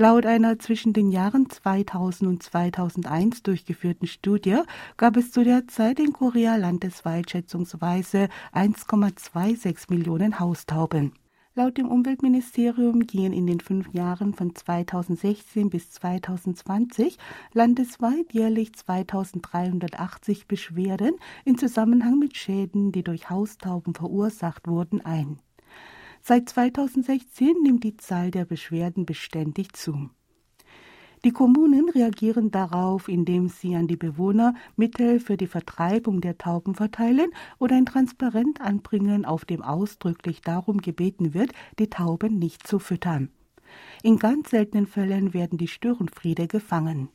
Laut 0.00 0.26
einer 0.26 0.60
zwischen 0.60 0.92
den 0.92 1.10
Jahren 1.10 1.50
2000 1.50 2.30
und 2.30 2.40
2001 2.40 3.42
durchgeführten 3.42 4.06
Studie 4.06 4.60
gab 4.96 5.16
es 5.16 5.32
zu 5.32 5.42
der 5.42 5.66
Zeit 5.66 5.98
in 5.98 6.12
Korea 6.12 6.54
landesweit 6.54 7.32
schätzungsweise 7.32 8.28
1,26 8.52 9.86
Millionen 9.88 10.38
Haustauben. 10.38 11.14
Laut 11.56 11.78
dem 11.78 11.88
Umweltministerium 11.88 13.08
gingen 13.08 13.32
in 13.32 13.48
den 13.48 13.58
fünf 13.58 13.92
Jahren 13.92 14.34
von 14.34 14.54
2016 14.54 15.68
bis 15.68 15.90
2020 15.90 17.18
landesweit 17.52 18.32
jährlich 18.32 18.72
2380 18.76 20.46
Beschwerden 20.46 21.16
in 21.44 21.58
Zusammenhang 21.58 22.20
mit 22.20 22.36
Schäden, 22.36 22.92
die 22.92 23.02
durch 23.02 23.30
Haustauben 23.30 23.96
verursacht 23.96 24.68
wurden, 24.68 25.04
ein. 25.04 25.40
Seit 26.28 26.46
2016 26.50 27.54
nimmt 27.62 27.84
die 27.84 27.96
Zahl 27.96 28.30
der 28.30 28.44
Beschwerden 28.44 29.06
beständig 29.06 29.72
zu. 29.72 30.10
Die 31.24 31.30
Kommunen 31.30 31.88
reagieren 31.88 32.50
darauf, 32.50 33.08
indem 33.08 33.48
sie 33.48 33.74
an 33.74 33.88
die 33.88 33.96
Bewohner 33.96 34.52
Mittel 34.76 35.20
für 35.20 35.38
die 35.38 35.46
Vertreibung 35.46 36.20
der 36.20 36.36
Tauben 36.36 36.74
verteilen 36.74 37.30
oder 37.58 37.76
ein 37.76 37.86
Transparent 37.86 38.60
anbringen, 38.60 39.24
auf 39.24 39.46
dem 39.46 39.62
ausdrücklich 39.62 40.42
darum 40.42 40.82
gebeten 40.82 41.32
wird, 41.32 41.52
die 41.78 41.88
Tauben 41.88 42.38
nicht 42.38 42.66
zu 42.66 42.78
füttern. 42.78 43.30
In 44.02 44.18
ganz 44.18 44.50
seltenen 44.50 44.86
Fällen 44.86 45.32
werden 45.32 45.56
die 45.56 45.66
Störenfriede 45.66 46.46
gefangen. 46.46 47.08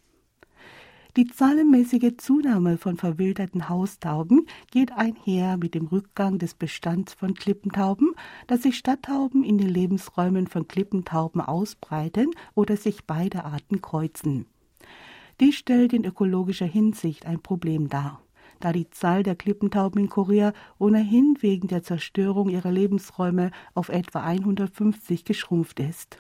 Die 1.16 1.28
zahlenmäßige 1.28 2.18
Zunahme 2.18 2.80
von 2.80 2.98
verwilderten 2.98 3.70
Haustauben 3.70 4.48
geht 4.72 4.92
einher 4.94 5.58
mit 5.58 5.76
dem 5.76 5.86
Rückgang 5.86 6.40
des 6.40 6.56
Bestands 6.56 7.14
von 7.14 7.36
Klippentauben, 7.36 8.16
da 8.48 8.58
sich 8.58 8.80
Stadttauben 8.80 9.44
in 9.44 9.60
den 9.60 9.70
Lebensräumen 9.70 10.48
von 10.48 10.68
Klippentauben 10.68 11.40
ausbreiten 11.40 12.32
oder 12.56 12.78
sich 12.78 13.06
beide 13.06 13.46
Arten 13.46 13.80
kreuzen. 13.80 14.48
Dies 15.40 15.54
stellt 15.54 15.94
in 15.94 16.04
ökologischer 16.04 16.66
Hinsicht 16.66 17.28
ein 17.28 17.40
Problem 17.40 17.90
dar 17.90 18.20
da 18.60 18.72
die 18.72 18.90
Zahl 18.90 19.24
der 19.24 19.36
Klippentauben 19.36 20.04
in 20.04 20.10
Korea 20.10 20.54
ohnehin 20.80 21.36
wegen 21.42 21.68
der 21.68 21.84
Zerstörung 21.84 22.48
ihrer 22.48 22.72
Lebensräume 22.72 23.52
auf 23.74 23.90
etwa 23.90 24.24
150 24.24 25.26
geschrumpft 25.26 25.82
ist. 25.82 26.18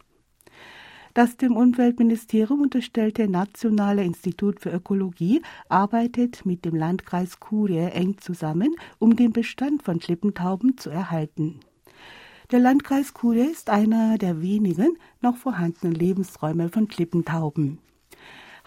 Das 1.13 1.37
dem 1.37 1.55
Umweltministerium 1.55 2.61
unterstellte 2.61 3.27
Nationale 3.27 4.03
Institut 4.03 4.59
für 4.59 4.71
Ökologie 4.71 5.43
arbeitet 5.69 6.43
mit 6.43 6.65
dem 6.65 6.75
Landkreis 6.75 7.39
Kurie 7.39 7.91
eng 7.91 8.17
zusammen, 8.17 8.75
um 8.97 9.15
den 9.15 9.31
Bestand 9.31 9.83
von 9.83 9.99
Klippentauben 9.99 10.75
zu 10.77 10.89
erhalten. 10.89 11.59
Der 12.51 12.59
Landkreis 12.59 13.13
Kurie 13.13 13.51
ist 13.51 13.69
einer 13.69 14.17
der 14.17 14.41
wenigen 14.41 14.97
noch 15.21 15.37
vorhandenen 15.37 15.95
Lebensräume 15.95 16.69
von 16.69 16.87
Klippentauben. 16.87 17.77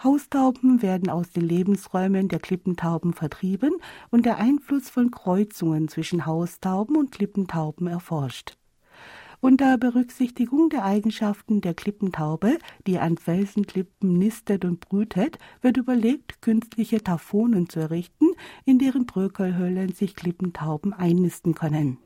Haustauben 0.01 0.81
werden 0.81 1.09
aus 1.09 1.31
den 1.31 1.43
Lebensräumen 1.43 2.29
der 2.29 2.39
Klippentauben 2.39 3.13
vertrieben 3.13 3.73
und 4.09 4.25
der 4.25 4.37
Einfluss 4.37 4.89
von 4.89 5.11
Kreuzungen 5.11 5.89
zwischen 5.89 6.25
Haustauben 6.25 6.95
und 6.95 7.11
Klippentauben 7.11 7.87
erforscht. 7.87 8.57
Unter 9.39 9.77
Berücksichtigung 9.77 10.69
der 10.69 10.83
Eigenschaften 10.83 11.61
der 11.61 11.75
Klippentaube, 11.75 12.57
die 12.87 12.97
an 12.97 13.17
Felsenklippen 13.17 14.17
nistet 14.17 14.65
und 14.65 14.79
brütet, 14.79 15.37
wird 15.61 15.77
überlegt, 15.77 16.41
künstliche 16.41 17.03
Taphonen 17.03 17.69
zu 17.69 17.79
errichten, 17.79 18.25
in 18.65 18.79
deren 18.79 19.05
Bröckelhöhlen 19.05 19.93
sich 19.93 20.15
Klippentauben 20.15 20.91
einnisten 20.91 21.53
können. 21.53 21.99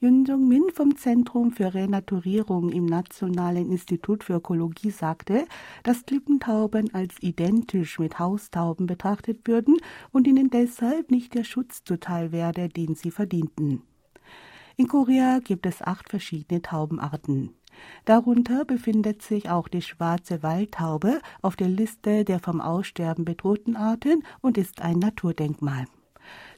Yun 0.00 0.24
Jong-min 0.24 0.70
vom 0.72 0.96
Zentrum 0.96 1.52
für 1.52 1.74
Renaturierung 1.74 2.70
im 2.70 2.86
Nationalen 2.86 3.70
Institut 3.70 4.24
für 4.24 4.36
Ökologie 4.36 4.90
sagte, 4.90 5.44
dass 5.82 6.06
Klippentauben 6.06 6.94
als 6.94 7.14
identisch 7.20 7.98
mit 7.98 8.18
Haustauben 8.18 8.86
betrachtet 8.86 9.46
würden 9.46 9.76
und 10.12 10.26
ihnen 10.26 10.48
deshalb 10.48 11.10
nicht 11.10 11.34
der 11.34 11.44
Schutz 11.44 11.84
zuteil 11.84 12.32
werde, 12.32 12.70
den 12.70 12.94
sie 12.94 13.10
verdienten. 13.10 13.82
In 14.76 14.88
Korea 14.88 15.40
gibt 15.40 15.66
es 15.66 15.82
acht 15.82 16.08
verschiedene 16.08 16.62
Taubenarten. 16.62 17.50
Darunter 18.04 18.64
befindet 18.64 19.22
sich 19.22 19.50
auch 19.50 19.68
die 19.68 19.82
schwarze 19.82 20.42
Waldtaube 20.42 21.20
auf 21.40 21.56
der 21.56 21.68
Liste 21.68 22.24
der 22.24 22.38
vom 22.38 22.60
Aussterben 22.60 23.24
bedrohten 23.24 23.76
Arten 23.76 24.24
und 24.40 24.58
ist 24.58 24.82
ein 24.82 24.98
Naturdenkmal. 24.98 25.86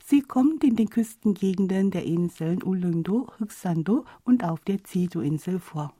Sie 0.04 0.20
kommt 0.20 0.64
in 0.64 0.76
den 0.76 0.90
Küstengegenden 0.90 1.90
der 1.90 2.04
Inseln 2.04 2.62
Ulleungdo, 2.62 3.28
Huksando 3.40 4.04
und 4.24 4.44
auf 4.44 4.60
der 4.60 4.78
Jeju-Insel 4.86 5.58
vor. 5.58 5.94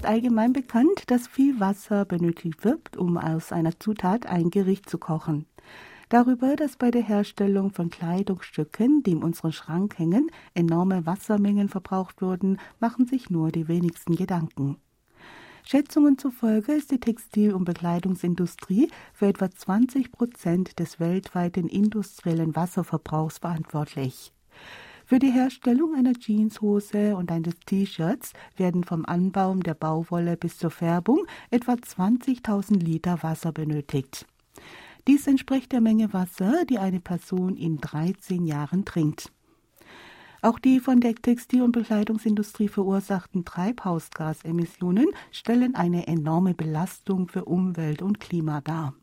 Ist 0.00 0.06
allgemein 0.06 0.54
bekannt, 0.54 1.10
dass 1.10 1.28
viel 1.28 1.60
Wasser 1.60 2.06
benötigt 2.06 2.64
wird, 2.64 2.96
um 2.96 3.18
aus 3.18 3.52
einer 3.52 3.78
Zutat 3.78 4.24
ein 4.24 4.48
Gericht 4.48 4.88
zu 4.88 4.96
kochen. 4.96 5.44
Darüber, 6.08 6.56
dass 6.56 6.78
bei 6.78 6.90
der 6.90 7.02
Herstellung 7.02 7.70
von 7.70 7.90
Kleidungsstücken, 7.90 9.02
die 9.02 9.10
in 9.10 9.22
unserem 9.22 9.52
Schrank 9.52 9.98
hängen, 9.98 10.30
enorme 10.54 11.04
Wassermengen 11.04 11.68
verbraucht 11.68 12.22
wurden, 12.22 12.56
machen 12.78 13.04
sich 13.04 13.28
nur 13.28 13.52
die 13.52 13.68
wenigsten 13.68 14.16
Gedanken. 14.16 14.78
Schätzungen 15.64 16.16
zufolge 16.16 16.72
ist 16.72 16.90
die 16.90 17.00
Textil- 17.00 17.52
und 17.52 17.66
Bekleidungsindustrie 17.66 18.88
für 19.12 19.26
etwa 19.26 19.50
20 19.50 20.12
Prozent 20.12 20.78
des 20.78 20.98
weltweiten 20.98 21.68
industriellen 21.68 22.56
Wasserverbrauchs 22.56 23.36
verantwortlich. 23.36 24.32
Für 25.10 25.18
die 25.18 25.32
Herstellung 25.32 25.96
einer 25.96 26.12
Jeanshose 26.12 27.16
und 27.16 27.32
eines 27.32 27.58
T-Shirts 27.66 28.32
werden 28.56 28.84
vom 28.84 29.04
Anbau 29.04 29.52
der 29.56 29.74
Bauwolle 29.74 30.36
bis 30.36 30.56
zur 30.56 30.70
Färbung 30.70 31.26
etwa 31.50 31.72
20.000 31.72 32.78
Liter 32.78 33.20
Wasser 33.24 33.50
benötigt. 33.50 34.24
Dies 35.08 35.26
entspricht 35.26 35.72
der 35.72 35.80
Menge 35.80 36.12
Wasser, 36.12 36.64
die 36.64 36.78
eine 36.78 37.00
Person 37.00 37.56
in 37.56 37.78
13 37.78 38.46
Jahren 38.46 38.84
trinkt. 38.84 39.32
Auch 40.42 40.60
die 40.60 40.78
von 40.78 41.00
der 41.00 41.16
Textil- 41.16 41.62
und 41.62 41.72
Bekleidungsindustrie 41.72 42.68
verursachten 42.68 43.44
Treibhausgasemissionen 43.44 45.08
stellen 45.32 45.74
eine 45.74 46.06
enorme 46.06 46.54
Belastung 46.54 47.26
für 47.26 47.46
Umwelt 47.46 48.00
und 48.00 48.20
Klima 48.20 48.60
dar. 48.60 48.94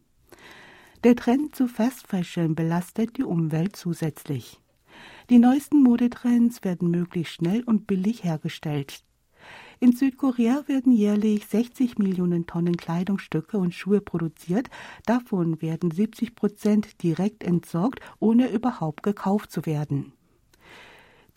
Der 1.03 1.17
Trend 1.17 1.53
zu 1.53 1.67
Fast 1.67 2.07
Fashion 2.07 2.55
belastet 2.55 3.17
die 3.17 3.25
Umwelt 3.25 3.75
zusätzlich. 3.75 4.61
Die 5.29 5.39
neuesten 5.39 5.83
Modetrends 5.83 6.63
werden 6.63 6.89
möglichst 6.89 7.33
schnell 7.33 7.63
und 7.63 7.87
billig 7.87 8.23
hergestellt. 8.23 9.03
In 9.79 9.91
Südkorea 9.91 10.63
werden 10.67 10.91
jährlich 10.91 11.45
60 11.45 11.99
Millionen 11.99 12.47
Tonnen 12.47 12.77
Kleidungsstücke 12.77 13.57
und 13.57 13.75
Schuhe 13.75 14.01
produziert. 14.01 14.69
Davon 15.05 15.61
werden 15.61 15.91
70 15.91 16.35
Prozent 16.35 17.03
direkt 17.03 17.43
entsorgt, 17.43 17.99
ohne 18.19 18.49
überhaupt 18.49 19.03
gekauft 19.03 19.51
zu 19.51 19.65
werden. 19.65 20.13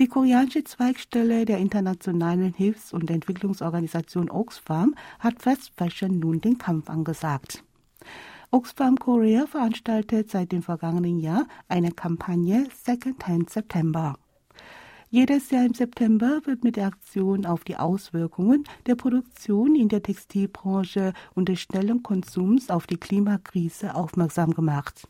Die 0.00 0.06
koreanische 0.08 0.64
Zweigstelle 0.64 1.44
der 1.44 1.58
internationalen 1.58 2.54
Hilfs- 2.54 2.94
und 2.94 3.10
Entwicklungsorganisation 3.10 4.30
Oxfam 4.30 4.94
hat 5.18 5.42
Fast 5.42 5.72
Fashion 5.76 6.18
nun 6.18 6.40
den 6.40 6.56
Kampf 6.56 6.88
angesagt. 6.88 7.62
Oxfam 8.52 8.96
Korea 8.96 9.46
veranstaltet 9.46 10.28
seit 10.28 10.50
dem 10.50 10.62
vergangenen 10.62 11.20
Jahr 11.20 11.46
eine 11.68 11.92
Kampagne 11.92 12.66
Second 12.74 13.28
Hand 13.28 13.48
September. 13.48 14.18
Jedes 15.08 15.50
Jahr 15.50 15.64
im 15.64 15.74
September 15.74 16.40
wird 16.46 16.64
mit 16.64 16.74
der 16.74 16.88
Aktion 16.88 17.46
auf 17.46 17.62
die 17.62 17.76
Auswirkungen 17.76 18.64
der 18.86 18.96
Produktion 18.96 19.76
in 19.76 19.88
der 19.88 20.02
Textilbranche 20.02 21.12
und 21.36 21.48
des 21.48 21.60
schnellen 21.60 22.02
Konsums 22.02 22.70
auf 22.70 22.88
die 22.88 22.96
Klimakrise 22.96 23.94
aufmerksam 23.94 24.52
gemacht. 24.52 25.06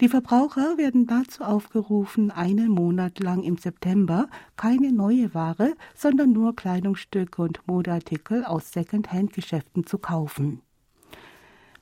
Die 0.00 0.08
Verbraucher 0.08 0.76
werden 0.76 1.06
dazu 1.06 1.44
aufgerufen, 1.44 2.32
einen 2.32 2.68
Monat 2.68 3.20
lang 3.20 3.44
im 3.44 3.58
September 3.58 4.28
keine 4.56 4.92
neue 4.92 5.34
Ware, 5.34 5.74
sondern 5.94 6.32
nur 6.32 6.56
Kleidungsstücke 6.56 7.42
und 7.42 7.60
Modeartikel 7.68 8.44
aus 8.44 8.72
Second-Hand-Geschäften 8.72 9.86
zu 9.86 9.98
kaufen. 9.98 10.62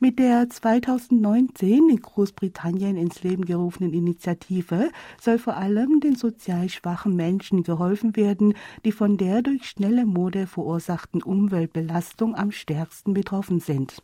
Mit 0.02 0.18
der 0.18 0.50
2019 0.50 1.88
in 1.88 2.02
Großbritannien 2.02 2.96
ins 2.96 3.22
Leben 3.22 3.44
gerufenen 3.44 3.92
Initiative 3.92 4.90
soll 5.20 5.38
vor 5.38 5.56
allem 5.56 6.00
den 6.00 6.16
sozial 6.16 6.68
schwachen 6.70 7.14
Menschen 7.14 7.62
geholfen 7.62 8.16
werden, 8.16 8.54
die 8.84 8.90
von 8.90 9.16
der 9.16 9.42
durch 9.42 9.64
schnelle 9.64 10.04
Mode 10.04 10.48
verursachten 10.48 11.22
Umweltbelastung 11.22 12.34
am 12.34 12.50
stärksten 12.50 13.14
betroffen 13.14 13.60
sind. 13.60 14.02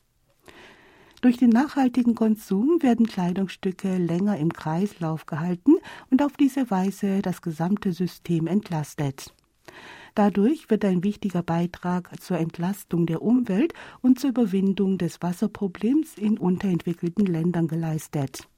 Durch 1.20 1.36
den 1.36 1.50
nachhaltigen 1.50 2.14
Konsum 2.14 2.80
werden 2.80 3.08
Kleidungsstücke 3.08 3.96
länger 3.96 4.36
im 4.36 4.52
Kreislauf 4.52 5.26
gehalten 5.26 5.78
und 6.12 6.22
auf 6.22 6.36
diese 6.36 6.70
Weise 6.70 7.22
das 7.22 7.42
gesamte 7.42 7.90
System 7.90 8.46
entlastet. 8.46 9.34
Dadurch 10.14 10.70
wird 10.70 10.84
ein 10.84 11.04
wichtiger 11.04 11.42
Beitrag 11.42 12.20
zur 12.20 12.38
Entlastung 12.38 13.06
der 13.06 13.22
Umwelt 13.22 13.74
und 14.00 14.18
zur 14.18 14.30
Überwindung 14.30 14.98
des 14.98 15.22
Wasserproblems 15.22 16.16
in 16.18 16.38
unterentwickelten 16.38 17.26
Ländern 17.26 17.68
geleistet. 17.68 18.48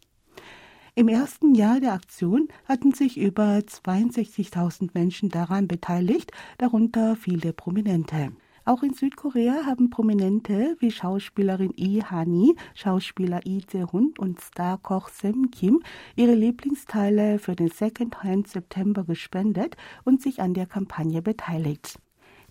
Im 0.94 1.08
ersten 1.08 1.54
Jahr 1.54 1.80
der 1.80 1.92
Aktion 1.92 2.48
hatten 2.66 2.92
sich 2.92 3.16
über 3.16 3.58
62.000 3.58 4.90
Menschen 4.92 5.28
daran 5.28 5.68
beteiligt, 5.68 6.32
darunter 6.58 7.16
viele 7.16 7.52
Prominente. 7.52 8.32
Auch 8.64 8.82
in 8.82 8.92
Südkorea 8.92 9.64
haben 9.64 9.88
Prominente 9.88 10.76
wie 10.80 10.90
Schauspielerin 10.90 11.72
Lee 11.76 12.02
Hani, 12.02 12.54
Schauspieler 12.74 13.40
Lee 13.44 13.62
Jae-hun 13.72 14.12
und 14.18 14.40
Starkoch 14.40 15.08
Sam 15.08 15.50
Kim 15.50 15.82
ihre 16.14 16.34
Lieblingsteile 16.34 17.38
für 17.38 17.56
den 17.56 17.68
Second-Hand 17.68 18.48
September 18.48 19.04
gespendet 19.04 19.76
und 20.04 20.20
sich 20.20 20.42
an 20.42 20.52
der 20.52 20.66
Kampagne 20.66 21.22
beteiligt. 21.22 21.98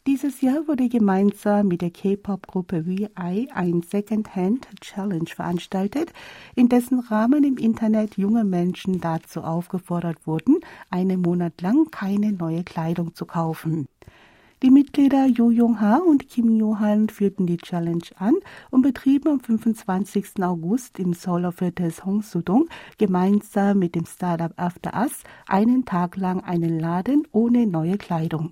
Dieses 0.07 0.41
Jahr 0.41 0.67
wurde 0.67 0.89
gemeinsam 0.89 1.67
mit 1.67 1.81
der 1.81 1.91
K-Pop-Gruppe 1.91 2.87
VI 2.87 3.49
ein 3.53 3.83
Second-Hand 3.83 4.67
Challenge 4.81 5.27
veranstaltet, 5.27 6.13
in 6.55 6.69
dessen 6.69 6.99
Rahmen 6.99 7.43
im 7.43 7.57
Internet 7.57 8.17
junge 8.17 8.43
Menschen 8.45 8.99
dazu 9.01 9.43
aufgefordert 9.43 10.25
wurden, 10.25 10.57
einen 10.89 11.21
Monat 11.21 11.61
lang 11.61 11.91
keine 11.91 12.31
neue 12.31 12.63
Kleidung 12.63 13.13
zu 13.13 13.25
kaufen. 13.25 13.87
Die 14.61 14.71
Mitglieder 14.71 15.25
Jo 15.25 15.51
Jong-ha 15.51 15.99
und 15.99 16.27
Kim 16.27 16.57
Johan 16.57 17.07
führten 17.07 17.47
die 17.47 17.55
Challenge 17.55 18.03
an 18.17 18.35
und 18.69 18.81
betrieben 18.81 19.29
am 19.29 19.39
25. 19.39 20.43
August 20.43 20.99
im 20.99 21.13
Seoul-Viertel 21.13 21.93
Hongsudong 22.03 22.67
gemeinsam 22.97 23.79
mit 23.79 23.95
dem 23.95 24.05
Startup 24.05 24.51
After 24.57 24.93
Us 25.01 25.23
einen 25.47 25.85
Tag 25.85 26.17
lang 26.17 26.41
einen 26.41 26.77
Laden 26.77 27.25
ohne 27.31 27.67
neue 27.67 27.97
Kleidung. 27.97 28.51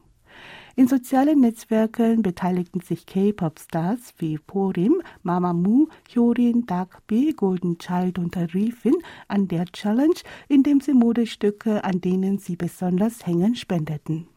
In 0.78 0.88
sozialen 0.88 1.42
Netzwerken 1.42 2.22
beteiligten 2.22 2.80
sich 2.80 3.06
K-Pop-Stars 3.06 4.14
wie 4.18 4.38
Porim, 4.38 5.02
Mamamoo, 5.24 5.90
Hyorin, 6.14 6.66
Darkby, 6.66 7.34
Golden 7.36 7.80
Child 7.80 8.18
und 8.18 8.38
Arifin 8.38 8.96
an 9.28 9.50
der 9.50 9.66
Challenge, 9.66 10.22
indem 10.48 10.80
sie 10.80 10.94
Modestücke, 10.94 11.84
an 11.84 12.00
denen 12.00 12.38
sie 12.38 12.56
besonders 12.56 13.28
hängen, 13.28 13.56
spendeten. 13.56 14.30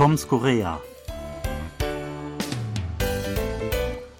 Toms 0.00 0.26
Korea. 0.26 0.80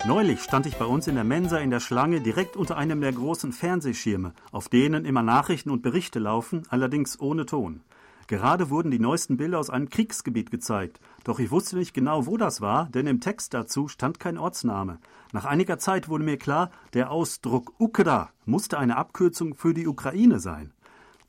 Neulich 0.07 0.43
stand 0.43 0.67
ich 0.67 0.77
bei 0.77 0.85
uns 0.85 1.07
in 1.07 1.15
der 1.15 1.25
Mensa 1.25 1.57
in 1.57 1.71
der 1.71 1.81
Schlange 1.81 2.21
direkt 2.21 2.55
unter 2.55 2.77
einem 2.77 3.01
der 3.01 3.13
großen 3.13 3.55
Fernsehschirme, 3.55 4.35
auf 4.53 4.69
denen 4.69 5.07
immer 5.07 5.23
Nachrichten 5.23 5.71
und 5.71 5.81
Berichte 5.81 6.19
laufen, 6.19 6.65
allerdings 6.69 7.19
ohne 7.19 7.47
Ton. 7.47 7.81
Gerade 8.27 8.69
wurden 8.69 8.91
die 8.91 8.99
neuesten 8.99 9.39
Bilder 9.39 9.59
aus 9.59 9.71
einem 9.71 9.89
Kriegsgebiet 9.89 10.51
gezeigt. 10.51 11.01
Doch 11.25 11.39
ich 11.39 11.51
wusste 11.51 11.79
nicht 11.79 11.95
genau, 11.95 12.27
wo 12.27 12.37
das 12.37 12.61
war, 12.61 12.91
denn 12.91 13.07
im 13.07 13.23
Text 13.23 13.55
dazu 13.55 13.89
stand 13.89 14.21
kein 14.21 14.37
Ortsname. 14.37 14.99
Nach 15.33 15.47
einiger 15.47 15.79
Zeit 15.79 16.11
wurde 16.11 16.25
mir 16.25 16.37
klar, 16.37 16.71
der 16.93 17.11
Ausdruck 17.11 17.73
Ukra 17.79 18.29
musste 18.45 18.79
eine 18.79 18.99
Abkürzung 18.99 19.55
für 19.55 19.73
die 19.73 19.87
Ukraine 19.87 20.41
sein. 20.41 20.75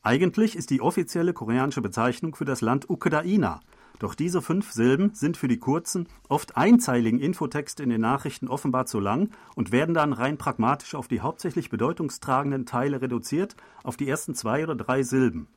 Eigentlich 0.03 0.57
ist 0.57 0.71
die 0.71 0.81
offizielle 0.81 1.31
koreanische 1.31 1.81
Bezeichnung 1.81 2.35
für 2.35 2.43
das 2.43 2.59
Land 2.59 2.89
Ukraina. 2.89 3.61
Doch 4.01 4.15
diese 4.15 4.41
fünf 4.41 4.71
Silben 4.71 5.13
sind 5.13 5.37
für 5.37 5.47
die 5.47 5.59
kurzen, 5.59 6.07
oft 6.27 6.57
einzeiligen 6.57 7.19
Infotexte 7.19 7.83
in 7.83 7.91
den 7.91 8.01
Nachrichten 8.01 8.47
offenbar 8.47 8.87
zu 8.87 8.99
lang 8.99 9.29
und 9.53 9.71
werden 9.71 9.93
dann 9.93 10.11
rein 10.11 10.39
pragmatisch 10.39 10.95
auf 10.95 11.07
die 11.07 11.21
hauptsächlich 11.21 11.69
bedeutungstragenden 11.69 12.65
Teile 12.65 13.03
reduziert, 13.03 13.55
auf 13.83 13.97
die 13.97 14.09
ersten 14.09 14.33
zwei 14.33 14.63
oder 14.63 14.73
drei 14.73 15.03
Silben. 15.03 15.49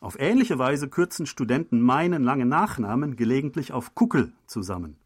Auf 0.00 0.18
ähnliche 0.18 0.58
Weise 0.58 0.88
kürzen 0.88 1.26
Studenten 1.26 1.80
meinen 1.80 2.24
langen 2.24 2.48
Nachnamen 2.48 3.14
gelegentlich 3.14 3.72
auf 3.72 3.94
Kuckel 3.94 4.32
zusammen. 4.48 4.96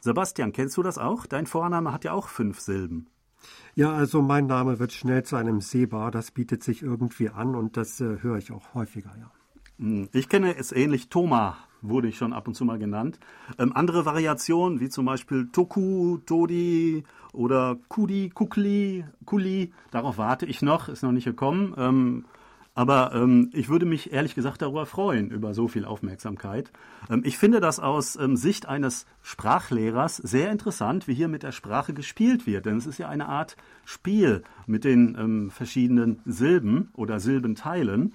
Sebastian, 0.00 0.52
kennst 0.52 0.76
du 0.76 0.82
das 0.82 0.98
auch? 0.98 1.24
Dein 1.24 1.46
Vorname 1.46 1.90
hat 1.90 2.04
ja 2.04 2.12
auch 2.12 2.28
fünf 2.28 2.60
Silben. 2.60 3.06
Ja, 3.74 3.94
also 3.94 4.20
mein 4.20 4.44
Name 4.44 4.78
wird 4.78 4.92
schnell 4.92 5.22
zu 5.22 5.36
einem 5.36 5.62
Seba. 5.62 6.10
Das 6.10 6.32
bietet 6.32 6.62
sich 6.64 6.82
irgendwie 6.82 7.30
an 7.30 7.54
und 7.54 7.78
das 7.78 7.98
äh, 8.02 8.18
höre 8.20 8.36
ich 8.36 8.52
auch 8.52 8.74
häufiger, 8.74 9.16
ja. 9.18 9.30
Hm, 9.80 10.08
ich 10.12 10.28
kenne 10.28 10.56
es 10.56 10.72
ähnlich. 10.72 11.08
Thomas 11.08 11.56
wurde 11.82 12.08
ich 12.08 12.18
schon 12.18 12.34
ab 12.34 12.46
und 12.46 12.54
zu 12.54 12.64
mal 12.64 12.78
genannt. 12.78 13.18
Ähm, 13.58 13.72
andere 13.74 14.04
Variationen, 14.04 14.80
wie 14.80 14.90
zum 14.90 15.06
Beispiel 15.06 15.48
Toku, 15.50 16.18
Todi 16.18 17.04
oder 17.32 17.78
Kudi, 17.88 18.28
Kukli, 18.28 19.04
Kuli, 19.24 19.72
darauf 19.90 20.18
warte 20.18 20.44
ich 20.44 20.60
noch, 20.60 20.88
ist 20.88 21.02
noch 21.02 21.12
nicht 21.12 21.24
gekommen. 21.24 21.74
Ähm, 21.78 22.24
aber 22.74 23.14
ähm, 23.14 23.50
ich 23.52 23.68
würde 23.68 23.86
mich 23.86 24.12
ehrlich 24.12 24.34
gesagt 24.34 24.62
darüber 24.62 24.86
freuen, 24.86 25.30
über 25.30 25.54
so 25.54 25.68
viel 25.68 25.84
Aufmerksamkeit. 25.86 26.70
Ähm, 27.08 27.22
ich 27.24 27.38
finde 27.38 27.60
das 27.60 27.80
aus 27.80 28.16
ähm, 28.16 28.36
Sicht 28.36 28.66
eines 28.66 29.06
Sprachlehrers 29.22 30.18
sehr 30.18 30.52
interessant, 30.52 31.08
wie 31.08 31.14
hier 31.14 31.28
mit 31.28 31.42
der 31.42 31.52
Sprache 31.52 31.94
gespielt 31.94 32.46
wird. 32.46 32.66
Denn 32.66 32.76
es 32.76 32.86
ist 32.86 32.98
ja 32.98 33.08
eine 33.08 33.28
Art 33.28 33.56
Spiel 33.86 34.42
mit 34.66 34.84
den 34.84 35.16
ähm, 35.18 35.50
verschiedenen 35.50 36.20
Silben 36.26 36.90
oder 36.94 37.20
Silbenteilen. 37.20 38.12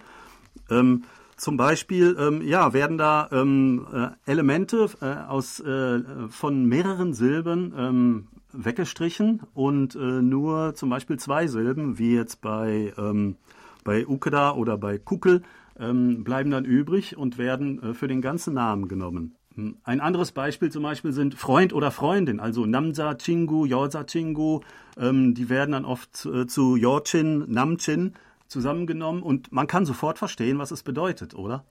Zum 1.38 1.58
Beispiel 1.58 2.15
ähm, 2.17 2.41
ja, 2.41 2.71
werden 2.71 2.98
da 2.98 3.28
ähm, 3.32 3.86
äh, 3.93 4.32
Elemente 4.32 4.89
äh, 5.02 5.28
aus, 5.28 5.60
äh, 5.60 6.02
von 6.30 6.65
mehreren 6.65 7.13
Silben 7.13 7.74
ähm, 7.78 8.28
weggestrichen 8.54 9.41
und 9.54 9.95
äh, 9.95 10.21
nur 10.21 10.76
zum 10.76 10.89
Beispiel 10.89 11.17
zwei 11.17 11.48
Silben, 11.48 12.00
wie 12.00 12.15
jetzt 12.15 12.41
bei, 12.41 12.93
ähm, 12.98 13.36
bei 13.84 14.08
Ukeda 14.08 14.54
oder 14.54 14.78
bei 14.78 14.98
Kukel, 14.98 15.41
ähm, 15.78 16.24
bleiben 16.24 16.52
dann 16.52 16.63
übrig 16.63 17.17
und 17.17 17.38
werden 17.38 17.84
äh, 17.84 17.93
für 17.93 18.08
den 18.08 18.21
ganzen 18.21 18.54
Namen 18.54 18.88
genommen. 18.88 19.36
Hm, 19.56 19.78
ein 19.84 20.00
anderes 20.00 20.32
Beispiel 20.32 20.71
zum 20.71 20.84
Beispiel 20.84 21.12
sind 21.12 21.36
Freund 21.36 21.74
oder 21.74 21.91
Freundin, 21.91 22.39
also 22.39 22.65
Namza 22.65 23.15
Chingu, 23.15 23.65
Yorza 23.65 24.06
Chingu, 24.06 24.62
ähm, 24.98 25.34
die 25.34 25.50
werden 25.50 25.71
dann 25.74 25.86
oft 25.86 26.26
äh, 26.26 26.48
zu 26.48 26.78
Yorchin, 26.78 27.43
Namchin 27.48 28.13
zusammengenommen 28.47 29.23
und 29.23 29.51
man 29.51 29.67
kann 29.67 29.86
sofort 29.86 30.17
verstehen, 30.17 30.60
was 30.60 30.71
es 30.71 30.84
bedeutet, 30.84 31.36
oder? 31.36 31.65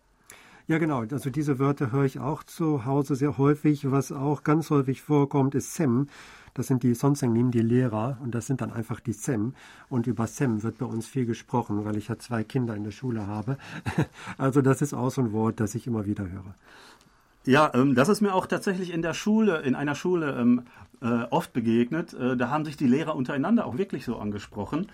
Ja, 0.66 0.78
genau. 0.78 1.00
Also 1.02 1.28
diese 1.28 1.58
Wörter 1.58 1.92
höre 1.92 2.04
ich 2.04 2.18
auch 2.18 2.42
zu 2.42 2.87
Hause 2.87 3.16
sehr 3.16 3.37
häufig. 3.37 3.90
Was 3.90 4.12
auch 4.12 4.44
ganz 4.44 4.70
häufig 4.70 5.02
vorkommt, 5.02 5.54
ist 5.54 5.74
Sem. 5.74 6.08
Das 6.54 6.68
sind 6.68 6.82
die 6.84 6.94
Sonsengnim, 6.94 7.50
die 7.50 7.60
Lehrer, 7.60 8.16
und 8.22 8.34
das 8.34 8.46
sind 8.46 8.60
dann 8.60 8.72
einfach 8.72 9.00
die 9.00 9.12
Sem. 9.12 9.54
Und 9.90 10.06
über 10.06 10.26
Sem 10.26 10.62
wird 10.62 10.78
bei 10.78 10.87
uns 10.87 11.06
viel 11.06 11.26
gesprochen, 11.26 11.84
weil 11.84 11.96
ich 11.96 12.08
ja 12.08 12.18
zwei 12.18 12.44
Kinder 12.44 12.74
in 12.76 12.84
der 12.84 12.92
Schule 12.92 13.26
habe. 13.26 13.58
Also 14.38 14.62
das 14.62 14.80
ist 14.80 14.94
auch 14.94 15.10
so 15.10 15.20
ein 15.20 15.32
Wort, 15.32 15.60
das 15.60 15.74
ich 15.74 15.87
immer 15.87 16.06
wieder 16.06 16.30
höre. 16.30 16.54
Ja, 17.44 17.70
ähm, 17.74 17.94
das 17.94 18.08
ist 18.08 18.22
mir 18.22 18.34
auch 18.34 18.46
tatsächlich 18.46 18.90
in 18.90 19.02
der 19.02 19.12
Schule, 19.12 19.58
in 19.60 19.74
einer 19.74 19.94
Schule 19.94 20.34
ähm, 20.38 20.62
äh, 21.02 21.24
oft 21.30 21.52
begegnet. 21.52 22.14
Äh, 22.14 22.37
da 22.38 22.48
haben 22.48 22.64
sich 22.64 22.76
die 22.76 22.87
Lehrer 22.87 23.16
untereinander 23.16 23.66
auch 23.66 23.76
wirklich 23.76 24.06
so 24.06 24.16
angesprochen. 24.16 24.87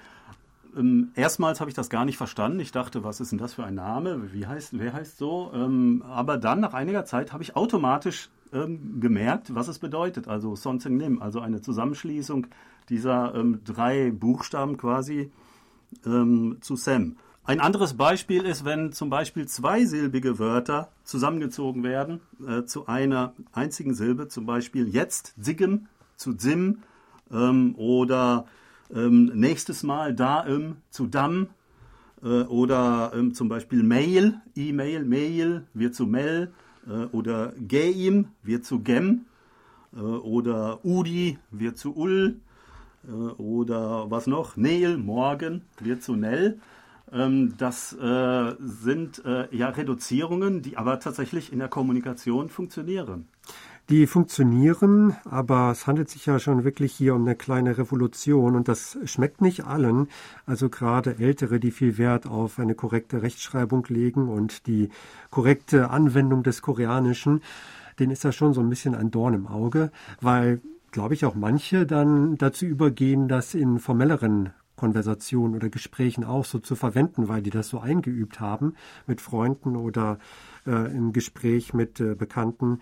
Ähm, 0.77 1.11
erstmals 1.15 1.61
habe 1.61 1.71
ich 1.71 1.75
das 1.75 1.91
gar 1.91 2.05
nicht 2.05 2.17
verstanden. 2.17 2.61
Ich 2.61 2.73
dachte, 2.73 3.05
was 3.05 3.21
ist 3.21 3.33
denn 3.33 3.39
das 3.39 3.55
für 3.55 3.65
ein 3.65 3.75
Name? 3.75 4.33
Wie 4.33 4.47
heißt, 4.47 4.79
wer 4.79 4.93
heißt 4.93 5.19
so? 5.19 5.51
Ähm, 5.55 6.03
aber 6.09 6.37
dann, 6.37 6.61
nach 6.61 6.75
einiger 6.75 7.05
Zeit, 7.05 7.33
habe 7.33 7.43
ich 7.43 7.57
automatisch 7.57 8.31
ähm, 8.53 9.01
gemerkt, 9.01 9.55
was 9.55 9.69
es 9.69 9.79
bedeutet. 9.79 10.29
Also 10.29 10.57
Sonseng 10.57 10.97
Nim, 10.97 11.23
also 11.23 11.41
eine 11.41 11.61
Zusammenschließung 11.61 12.47
dieser 12.89 13.35
ähm, 13.35 13.61
drei 13.65 14.11
Buchstaben 14.11 14.77
quasi 14.77 15.31
ähm, 16.05 16.59
zu 16.61 16.77
Sem. 16.77 17.17
Ein 17.45 17.61
anderes 17.61 17.95
Beispiel 17.95 18.45
ist, 18.45 18.65
wenn 18.65 18.93
zum 18.93 19.11
Beispiel 19.11 19.49
zweisilbige 19.49 20.39
Wörter 20.39 20.91
zusammengezogen 21.05 21.83
werden 21.83 22.21
äh, 22.47 22.65
zu 22.65 22.87
einer 22.87 23.33
einzigen 23.53 23.95
Silbe, 23.95 24.29
zum 24.29 24.47
Beispiel 24.47 24.89
jetzt 24.89 25.35
Zigem 25.43 25.89
zu 26.17 26.35
Zim 26.35 26.83
ähm, 27.33 27.75
oder 27.77 28.47
ähm, 28.94 29.33
nächstes 29.35 29.83
Mal 29.83 30.14
da 30.14 30.46
ähm, 30.46 30.76
zu 30.90 31.07
Dam 31.07 31.48
äh, 32.22 32.42
oder 32.42 33.12
ähm, 33.14 33.35
zum 33.35 33.48
Beispiel 33.48 33.83
Mail, 33.83 34.40
E-Mail, 34.55 35.05
Mail 35.05 35.64
wird 35.74 35.94
zu 35.94 36.07
Mel 36.07 36.53
äh, 36.87 37.05
oder 37.14 37.53
Geim 37.66 38.29
wird 38.42 38.64
zu 38.64 38.81
Gem 38.81 39.26
äh, 39.94 40.00
oder 40.00 40.85
Udi 40.85 41.38
wird 41.50 41.79
zu 41.79 41.96
Ul 41.96 42.37
äh, 43.07 43.12
oder 43.12 44.11
was 44.11 44.26
noch? 44.26 44.57
Neil, 44.57 44.96
morgen 44.96 45.62
wird 45.81 46.03
zu 46.03 46.16
Nell. 46.16 46.59
Ähm, 47.12 47.55
das 47.59 47.92
äh, 47.92 48.55
sind 48.61 49.24
äh, 49.24 49.55
ja 49.55 49.68
Reduzierungen, 49.70 50.62
die 50.62 50.76
aber 50.76 51.00
tatsächlich 51.00 51.53
in 51.53 51.59
der 51.59 51.68
Kommunikation 51.68 52.48
funktionieren. 52.48 53.29
Die 53.90 54.07
funktionieren, 54.07 55.16
aber 55.29 55.72
es 55.72 55.88
handelt 55.88 56.09
sich 56.09 56.26
ja 56.26 56.38
schon 56.38 56.62
wirklich 56.62 56.92
hier 56.92 57.16
um 57.16 57.22
eine 57.22 57.35
kleine 57.35 57.76
Revolution 57.76 58.55
und 58.55 58.68
das 58.68 58.96
schmeckt 59.05 59.40
nicht 59.40 59.64
allen. 59.64 60.07
Also 60.46 60.68
gerade 60.68 61.18
Ältere, 61.18 61.59
die 61.59 61.72
viel 61.72 61.98
Wert 61.98 62.24
auf 62.24 62.61
eine 62.61 62.76
korrekte 62.76 63.22
Rechtschreibung 63.22 63.85
legen 63.88 64.29
und 64.29 64.68
die 64.68 64.90
korrekte 65.31 65.90
Anwendung 65.90 66.44
des 66.44 66.62
Koreanischen, 66.62 67.42
denen 67.98 68.12
ist 68.12 68.24
das 68.24 68.37
schon 68.37 68.55
so 68.55 68.61
ein 68.61 68.68
bisschen 68.68 68.94
ein 68.94 69.11
Dorn 69.11 69.35
im 69.35 69.48
Auge, 69.48 69.90
weil, 70.20 70.61
glaube 70.92 71.14
ich, 71.14 71.24
auch 71.24 71.35
manche 71.35 71.85
dann 71.85 72.38
dazu 72.38 72.66
übergehen, 72.66 73.26
das 73.26 73.55
in 73.55 73.81
formelleren 73.81 74.50
Konversationen 74.76 75.57
oder 75.57 75.68
Gesprächen 75.68 76.22
auch 76.22 76.44
so 76.44 76.61
zu 76.61 76.76
verwenden, 76.76 77.26
weil 77.26 77.42
die 77.42 77.50
das 77.50 77.68
so 77.68 77.81
eingeübt 77.81 78.38
haben 78.38 78.76
mit 79.09 79.20
Freunden 79.20 79.74
oder 79.74 80.20
äh, 80.64 80.96
im 80.96 81.12
Gespräch 81.12 81.74
mit 81.74 81.98
äh, 81.98 82.14
Bekannten 82.14 82.79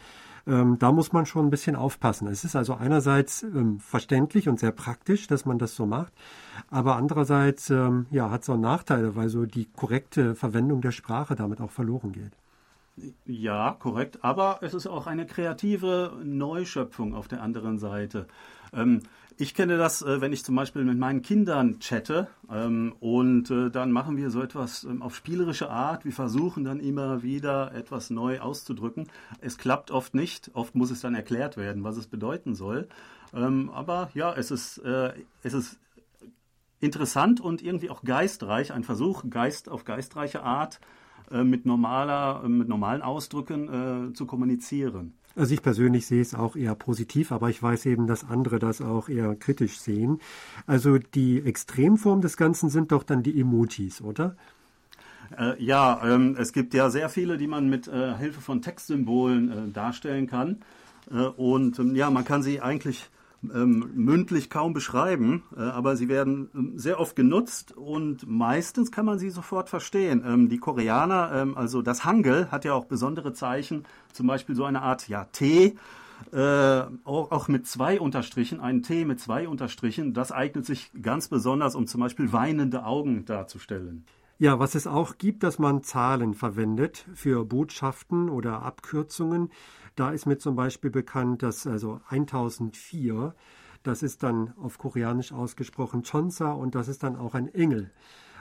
ähm, 0.48 0.78
da 0.78 0.90
muss 0.92 1.12
man 1.12 1.26
schon 1.26 1.46
ein 1.46 1.50
bisschen 1.50 1.76
aufpassen. 1.76 2.26
Es 2.28 2.44
ist 2.44 2.56
also 2.56 2.74
einerseits 2.74 3.42
ähm, 3.42 3.78
verständlich 3.80 4.48
und 4.48 4.58
sehr 4.58 4.72
praktisch, 4.72 5.26
dass 5.26 5.44
man 5.44 5.58
das 5.58 5.76
so 5.76 5.86
macht, 5.86 6.12
aber 6.70 6.96
andererseits 6.96 7.70
ähm, 7.70 8.06
ja, 8.10 8.30
hat 8.30 8.42
es 8.42 8.50
auch 8.50 8.56
Nachteile, 8.56 9.14
weil 9.14 9.28
so 9.28 9.46
die 9.46 9.66
korrekte 9.66 10.34
Verwendung 10.34 10.80
der 10.80 10.92
Sprache 10.92 11.36
damit 11.36 11.60
auch 11.60 11.70
verloren 11.70 12.12
geht. 12.12 12.32
Ja, 13.26 13.76
korrekt. 13.78 14.18
Aber 14.22 14.58
es 14.62 14.74
ist 14.74 14.86
auch 14.86 15.06
eine 15.06 15.26
kreative 15.26 16.12
Neuschöpfung 16.24 17.14
auf 17.14 17.28
der 17.28 17.42
anderen 17.42 17.78
Seite. 17.78 18.26
Ähm, 18.72 19.02
ich 19.40 19.54
kenne 19.54 19.78
das, 19.78 20.02
äh, 20.02 20.20
wenn 20.20 20.32
ich 20.32 20.44
zum 20.44 20.56
Beispiel 20.56 20.84
mit 20.84 20.98
meinen 20.98 21.22
Kindern 21.22 21.78
chatte 21.78 22.26
ähm, 22.50 22.94
und 22.98 23.50
äh, 23.50 23.70
dann 23.70 23.92
machen 23.92 24.16
wir 24.16 24.30
so 24.30 24.42
etwas 24.42 24.82
ähm, 24.82 25.00
auf 25.00 25.14
spielerische 25.14 25.70
Art. 25.70 26.04
Wir 26.04 26.12
versuchen 26.12 26.64
dann 26.64 26.80
immer 26.80 27.22
wieder 27.22 27.72
etwas 27.72 28.10
neu 28.10 28.40
auszudrücken. 28.40 29.06
Es 29.40 29.56
klappt 29.56 29.92
oft 29.92 30.12
nicht. 30.12 30.50
Oft 30.54 30.74
muss 30.74 30.90
es 30.90 31.00
dann 31.00 31.14
erklärt 31.14 31.56
werden, 31.56 31.84
was 31.84 31.96
es 31.96 32.08
bedeuten 32.08 32.56
soll. 32.56 32.88
Ähm, 33.32 33.70
aber 33.70 34.10
ja, 34.12 34.34
es 34.34 34.50
ist, 34.50 34.78
äh, 34.78 35.12
es 35.44 35.54
ist 35.54 35.78
interessant 36.80 37.40
und 37.40 37.62
irgendwie 37.62 37.90
auch 37.90 38.02
geistreich. 38.02 38.72
Ein 38.72 38.82
Versuch, 38.82 39.22
Geist 39.30 39.68
auf 39.68 39.84
geistreiche 39.84 40.42
Art 40.42 40.80
mit 41.30 41.66
normaler, 41.66 42.48
mit 42.48 42.68
normalen 42.68 43.02
Ausdrücken 43.02 44.14
zu 44.14 44.24
kommunizieren. 44.24 45.17
Also 45.36 45.54
ich 45.54 45.62
persönlich 45.62 46.06
sehe 46.06 46.20
es 46.20 46.34
auch 46.34 46.56
eher 46.56 46.74
positiv, 46.74 47.30
aber 47.32 47.48
ich 47.48 47.62
weiß 47.62 47.86
eben, 47.86 48.06
dass 48.06 48.28
andere 48.28 48.58
das 48.58 48.80
auch 48.80 49.08
eher 49.08 49.36
kritisch 49.36 49.78
sehen. 49.78 50.20
Also 50.66 50.98
die 50.98 51.42
Extremform 51.42 52.20
des 52.20 52.36
Ganzen 52.36 52.70
sind 52.70 52.90
doch 52.92 53.04
dann 53.04 53.22
die 53.22 53.40
Emojis, 53.40 54.00
oder? 54.02 54.36
Äh, 55.36 55.62
ja, 55.62 56.00
ähm, 56.04 56.36
es 56.38 56.52
gibt 56.52 56.74
ja 56.74 56.90
sehr 56.90 57.08
viele, 57.08 57.36
die 57.36 57.46
man 57.46 57.68
mit 57.68 57.86
äh, 57.86 58.16
Hilfe 58.16 58.40
von 58.40 58.62
Textsymbolen 58.62 59.50
äh, 59.50 59.72
darstellen 59.72 60.26
kann. 60.26 60.58
Äh, 61.10 61.16
und 61.16 61.78
ähm, 61.78 61.94
ja, 61.94 62.10
man 62.10 62.24
kann 62.24 62.42
sie 62.42 62.60
eigentlich 62.60 63.08
ähm, 63.42 63.90
mündlich 63.94 64.50
kaum 64.50 64.72
beschreiben, 64.72 65.44
äh, 65.56 65.60
aber 65.60 65.96
sie 65.96 66.08
werden 66.08 66.50
ähm, 66.54 66.72
sehr 66.76 66.98
oft 66.98 67.14
genutzt 67.14 67.72
und 67.76 68.28
meistens 68.28 68.90
kann 68.90 69.06
man 69.06 69.18
sie 69.18 69.30
sofort 69.30 69.68
verstehen. 69.68 70.24
Ähm, 70.26 70.48
die 70.48 70.58
Koreaner, 70.58 71.30
ähm, 71.34 71.56
also 71.56 71.82
das 71.82 72.04
Hangul, 72.04 72.48
hat 72.50 72.64
ja 72.64 72.74
auch 72.74 72.86
besondere 72.86 73.32
Zeichen, 73.32 73.84
zum 74.12 74.26
Beispiel 74.26 74.54
so 74.54 74.64
eine 74.64 74.82
Art 74.82 75.08
ja, 75.08 75.24
T, 75.24 75.76
äh, 76.32 76.80
auch, 77.04 77.30
auch, 77.30 77.46
mit 77.46 77.66
zwei 77.68 78.00
Unterstrichen, 78.00 78.60
ein 78.60 78.82
T 78.82 79.04
mit 79.04 79.20
zwei 79.20 79.46
Unterstrichen, 79.46 80.14
das 80.14 80.32
eignet 80.32 80.66
sich 80.66 80.90
ganz 81.00 81.28
besonders, 81.28 81.76
um 81.76 81.86
zum 81.86 82.00
Beispiel 82.00 82.32
weinende 82.32 82.84
Augen 82.84 83.24
darzustellen. 83.24 84.04
Ja, 84.40 84.60
was 84.60 84.76
es 84.76 84.86
auch 84.86 85.18
gibt, 85.18 85.42
dass 85.42 85.58
man 85.58 85.82
Zahlen 85.82 86.32
verwendet 86.32 87.04
für 87.12 87.44
Botschaften 87.44 88.28
oder 88.30 88.62
Abkürzungen. 88.62 89.50
Da 89.96 90.10
ist 90.10 90.26
mir 90.26 90.38
zum 90.38 90.54
Beispiel 90.54 90.90
bekannt, 90.92 91.42
dass 91.42 91.66
also 91.66 92.00
1004, 92.08 93.34
das 93.82 94.04
ist 94.04 94.22
dann 94.22 94.54
auf 94.56 94.78
Koreanisch 94.78 95.32
ausgesprochen 95.32 96.04
Chonsa 96.04 96.52
und 96.52 96.76
das 96.76 96.86
ist 96.86 97.02
dann 97.02 97.16
auch 97.16 97.34
ein 97.34 97.52
Engel. 97.52 97.90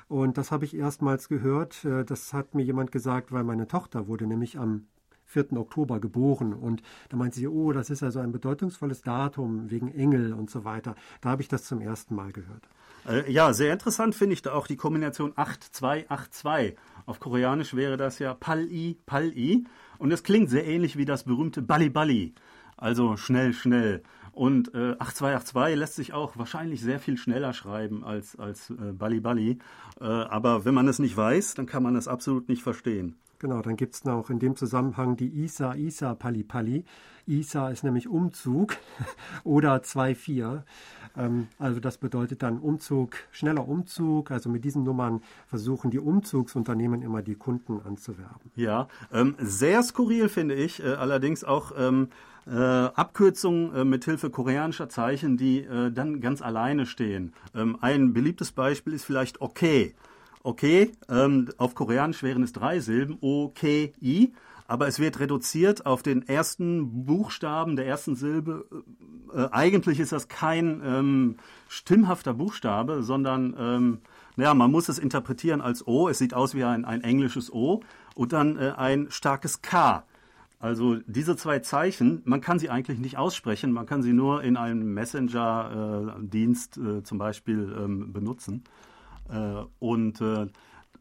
Und 0.07 0.37
das 0.37 0.51
habe 0.51 0.65
ich 0.65 0.75
erstmals 0.75 1.29
gehört. 1.29 1.83
Äh, 1.83 2.05
das 2.05 2.31
hat 2.31 2.53
mir 2.53 2.63
jemand 2.63 2.91
gesagt, 2.91 3.31
weil 3.31 3.43
meine 3.43 3.67
Tochter 3.67 4.07
wurde 4.07 4.27
nämlich 4.27 4.59
am 4.59 4.85
4. 5.27 5.53
Oktober 5.53 5.99
geboren. 5.99 6.53
Und 6.53 6.81
da 7.09 7.17
meinte 7.17 7.37
sie, 7.37 7.47
oh, 7.47 7.71
das 7.71 7.89
ist 7.89 8.03
also 8.03 8.19
ein 8.19 8.31
bedeutungsvolles 8.31 9.01
Datum 9.01 9.69
wegen 9.69 9.93
Engel 9.93 10.33
und 10.33 10.49
so 10.49 10.65
weiter. 10.65 10.95
Da 11.21 11.29
habe 11.29 11.41
ich 11.41 11.47
das 11.47 11.65
zum 11.65 11.81
ersten 11.81 12.15
Mal 12.15 12.31
gehört. 12.31 12.67
Äh, 13.07 13.31
ja, 13.31 13.53
sehr 13.53 13.71
interessant 13.73 14.15
finde 14.15 14.33
ich 14.33 14.41
da 14.41 14.53
auch 14.53 14.67
die 14.67 14.75
Kombination 14.75 15.33
8282. 15.35 16.75
Auf 17.05 17.19
Koreanisch 17.19 17.73
wäre 17.73 17.97
das 17.97 18.19
ja 18.19 18.33
Pal-i, 18.33 18.97
Pal-i. 19.05 19.65
Und 19.97 20.11
es 20.11 20.23
klingt 20.23 20.49
sehr 20.49 20.65
ähnlich 20.65 20.97
wie 20.97 21.05
das 21.05 21.23
berühmte 21.23 21.61
Bali 21.61 21.89
Bali. 21.89 22.33
Also 22.75 23.17
schnell, 23.17 23.53
schnell. 23.53 24.03
Und 24.31 24.73
äh, 24.75 24.95
8282 24.99 25.75
lässt 25.75 25.95
sich 25.95 26.13
auch 26.13 26.37
wahrscheinlich 26.37 26.81
sehr 26.81 26.99
viel 26.99 27.17
schneller 27.17 27.53
schreiben 27.53 28.03
als, 28.03 28.35
als 28.37 28.69
äh, 28.69 28.93
Bali 28.93 29.19
Bali. 29.19 29.57
Äh, 29.99 30.03
aber 30.03 30.63
wenn 30.63 30.75
man 30.75 30.87
es 30.87 30.99
nicht 30.99 31.17
weiß, 31.17 31.55
dann 31.55 31.65
kann 31.65 31.81
man 31.81 31.95
es 31.95 32.07
absolut 32.07 32.47
nicht 32.47 32.61
verstehen. 32.61 33.15
Genau, 33.39 33.61
dann 33.61 33.75
gibt 33.75 33.93
es 33.93 34.03
noch 34.03 34.29
in 34.29 34.39
dem 34.39 34.55
Zusammenhang 34.55 35.15
die 35.15 35.27
Isa 35.27 35.75
Isa 35.75 36.15
Pali 36.15 36.43
Pali. 36.43 36.85
Isa 37.27 37.69
ist 37.69 37.83
nämlich 37.83 38.07
Umzug 38.07 38.77
oder 39.43 39.75
2-4. 39.75 40.63
Ähm, 41.15 41.47
also 41.59 41.79
das 41.79 41.97
bedeutet 41.97 42.41
dann 42.41 42.57
Umzug, 42.57 43.17
schneller 43.31 43.67
Umzug. 43.67 44.31
Also 44.31 44.49
mit 44.49 44.63
diesen 44.63 44.83
Nummern 44.83 45.21
versuchen 45.45 45.91
die 45.91 45.99
Umzugsunternehmen 45.99 47.03
immer 47.03 47.21
die 47.21 47.35
Kunden 47.35 47.79
anzuwerben. 47.85 48.51
Ja, 48.55 48.87
ähm, 49.13 49.35
sehr 49.39 49.83
skurril 49.83 50.29
finde 50.29 50.55
ich 50.55 50.81
äh, 50.83 50.87
allerdings 50.87 51.43
auch 51.43 51.73
ähm, 51.77 52.09
äh, 52.47 52.55
Abkürzungen 52.55 53.75
äh, 53.75 53.85
mit 53.85 54.05
Hilfe 54.05 54.29
koreanischer 54.29 54.89
Zeichen, 54.89 55.37
die 55.37 55.59
äh, 55.59 55.91
dann 55.91 56.21
ganz 56.21 56.41
alleine 56.41 56.85
stehen. 56.85 57.33
Ähm, 57.53 57.77
ein 57.81 58.13
beliebtes 58.13 58.51
Beispiel 58.51 58.93
ist 58.93 59.05
vielleicht 59.05 59.41
okay 59.41 59.93
okay, 60.43 60.91
ähm, 61.09 61.49
auf 61.57 61.75
Koreanisch 61.75 62.23
wären 62.23 62.43
es 62.43 62.53
drei 62.53 62.79
Silben, 62.79 63.17
O, 63.21 63.49
K, 63.49 63.93
I, 64.01 64.33
aber 64.67 64.87
es 64.87 64.99
wird 64.99 65.19
reduziert 65.19 65.85
auf 65.85 66.03
den 66.03 66.27
ersten 66.27 67.05
Buchstaben 67.05 67.75
der 67.75 67.87
ersten 67.87 68.15
Silbe. 68.15 68.65
Äh, 69.33 69.47
eigentlich 69.51 69.99
ist 69.99 70.11
das 70.11 70.27
kein 70.27 70.81
ähm, 70.85 71.35
stimmhafter 71.69 72.33
Buchstabe, 72.33 73.01
sondern 73.01 73.55
ähm, 73.57 73.97
naja, 74.35 74.53
man 74.53 74.71
muss 74.71 74.89
es 74.89 74.99
interpretieren 74.99 75.61
als 75.61 75.87
O. 75.87 76.09
Es 76.09 76.19
sieht 76.19 76.33
aus 76.33 76.53
wie 76.53 76.63
ein, 76.63 76.85
ein 76.85 77.01
englisches 77.01 77.51
O 77.51 77.81
und 78.13 78.33
dann 78.33 78.57
äh, 78.57 78.73
ein 78.75 79.07
starkes 79.09 79.61
K. 79.61 80.03
Also 80.59 80.97
diese 81.05 81.35
zwei 81.35 81.59
Zeichen, 81.59 82.21
man 82.25 82.41
kann 82.41 82.59
sie 82.59 82.69
eigentlich 82.69 82.99
nicht 82.99 83.17
aussprechen, 83.17 83.71
man 83.71 83.85
kann 83.85 84.01
sie 84.01 84.13
nur 84.13 84.43
in 84.43 84.57
einem 84.57 84.93
Messenger-Dienst 84.93 86.77
äh, 86.77 86.97
äh, 86.97 87.03
zum 87.03 87.17
Beispiel 87.19 87.75
ähm, 87.79 88.11
benutzen. 88.11 88.63
Äh, 89.29 89.65
und 89.79 90.21
äh, 90.21 90.47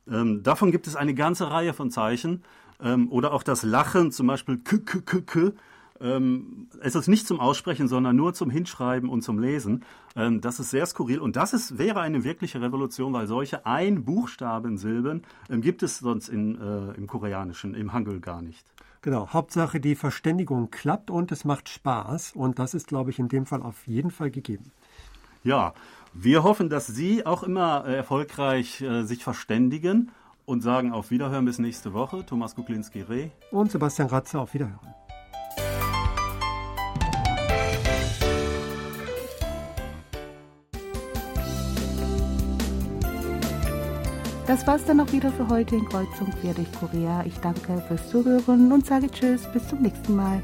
ähm, 0.08 0.42
davon 0.42 0.70
gibt 0.70 0.86
es 0.86 0.96
eine 0.96 1.14
ganze 1.14 1.50
Reihe 1.50 1.72
von 1.72 1.90
Zeichen. 1.90 2.42
Ähm, 2.80 3.10
oder 3.10 3.32
auch 3.32 3.42
das 3.42 3.62
Lachen, 3.62 4.12
zum 4.12 4.26
Beispiel 4.26 4.58
k, 4.58 4.78
k, 4.78 5.00
k, 5.00 5.20
k. 5.20 5.52
Es 5.98 6.94
ist 6.94 7.08
nicht 7.08 7.26
zum 7.26 7.40
Aussprechen, 7.40 7.88
sondern 7.88 8.16
nur 8.16 8.34
zum 8.34 8.50
Hinschreiben 8.50 9.08
und 9.08 9.22
zum 9.22 9.38
Lesen. 9.38 9.82
Ähm, 10.14 10.42
das 10.42 10.60
ist 10.60 10.68
sehr 10.68 10.84
skurril 10.84 11.20
und 11.20 11.36
das 11.36 11.54
ist, 11.54 11.78
wäre 11.78 12.00
eine 12.02 12.22
wirkliche 12.22 12.60
Revolution, 12.60 13.14
weil 13.14 13.26
solche 13.26 13.64
Ein-Buchstaben-Silben 13.64 15.22
gibt 15.48 15.82
es 15.82 16.00
sonst 16.00 16.28
in, 16.28 16.60
äh, 16.60 16.92
im 16.98 17.06
Koreanischen, 17.06 17.72
im 17.72 17.94
Hangul 17.94 18.20
gar 18.20 18.42
nicht. 18.42 18.66
Genau, 19.00 19.28
Hauptsache 19.28 19.80
die 19.80 19.94
Verständigung 19.94 20.70
klappt 20.70 21.10
und 21.10 21.32
es 21.32 21.46
macht 21.46 21.70
Spaß 21.70 22.32
und 22.32 22.58
das 22.58 22.74
ist, 22.74 22.88
glaube 22.88 23.08
ich, 23.08 23.18
in 23.18 23.28
dem 23.28 23.46
Fall 23.46 23.62
auf 23.62 23.86
jeden 23.86 24.10
Fall 24.10 24.30
gegeben. 24.30 24.72
Ja, 25.44 25.72
wir 26.18 26.42
hoffen, 26.42 26.68
dass 26.68 26.86
Sie 26.86 27.26
auch 27.26 27.42
immer 27.42 27.84
äh, 27.86 27.94
erfolgreich 27.94 28.80
äh, 28.80 29.02
sich 29.04 29.22
verständigen 29.22 30.10
und 30.44 30.62
sagen 30.62 30.92
auf 30.92 31.10
Wiederhören 31.10 31.44
bis 31.44 31.58
nächste 31.58 31.92
Woche. 31.92 32.24
Thomas 32.24 32.54
Kuklinski-Reh 32.54 33.30
und 33.50 33.70
Sebastian 33.70 34.08
Ratze 34.08 34.38
auf 34.38 34.54
Wiederhören. 34.54 34.94
Das 44.46 44.64
war's 44.64 44.84
dann 44.84 45.00
auch 45.00 45.12
wieder 45.12 45.32
für 45.32 45.48
heute 45.48 45.74
in 45.74 45.84
Kreuzung 45.88 46.30
quer 46.40 46.54
durch 46.54 46.70
Korea. 46.72 47.24
Ich 47.26 47.36
danke 47.38 47.82
fürs 47.88 48.08
Zuhören 48.08 48.70
und 48.72 48.86
sage 48.86 49.10
Tschüss, 49.10 49.42
bis 49.52 49.66
zum 49.68 49.82
nächsten 49.82 50.14
Mal. 50.14 50.40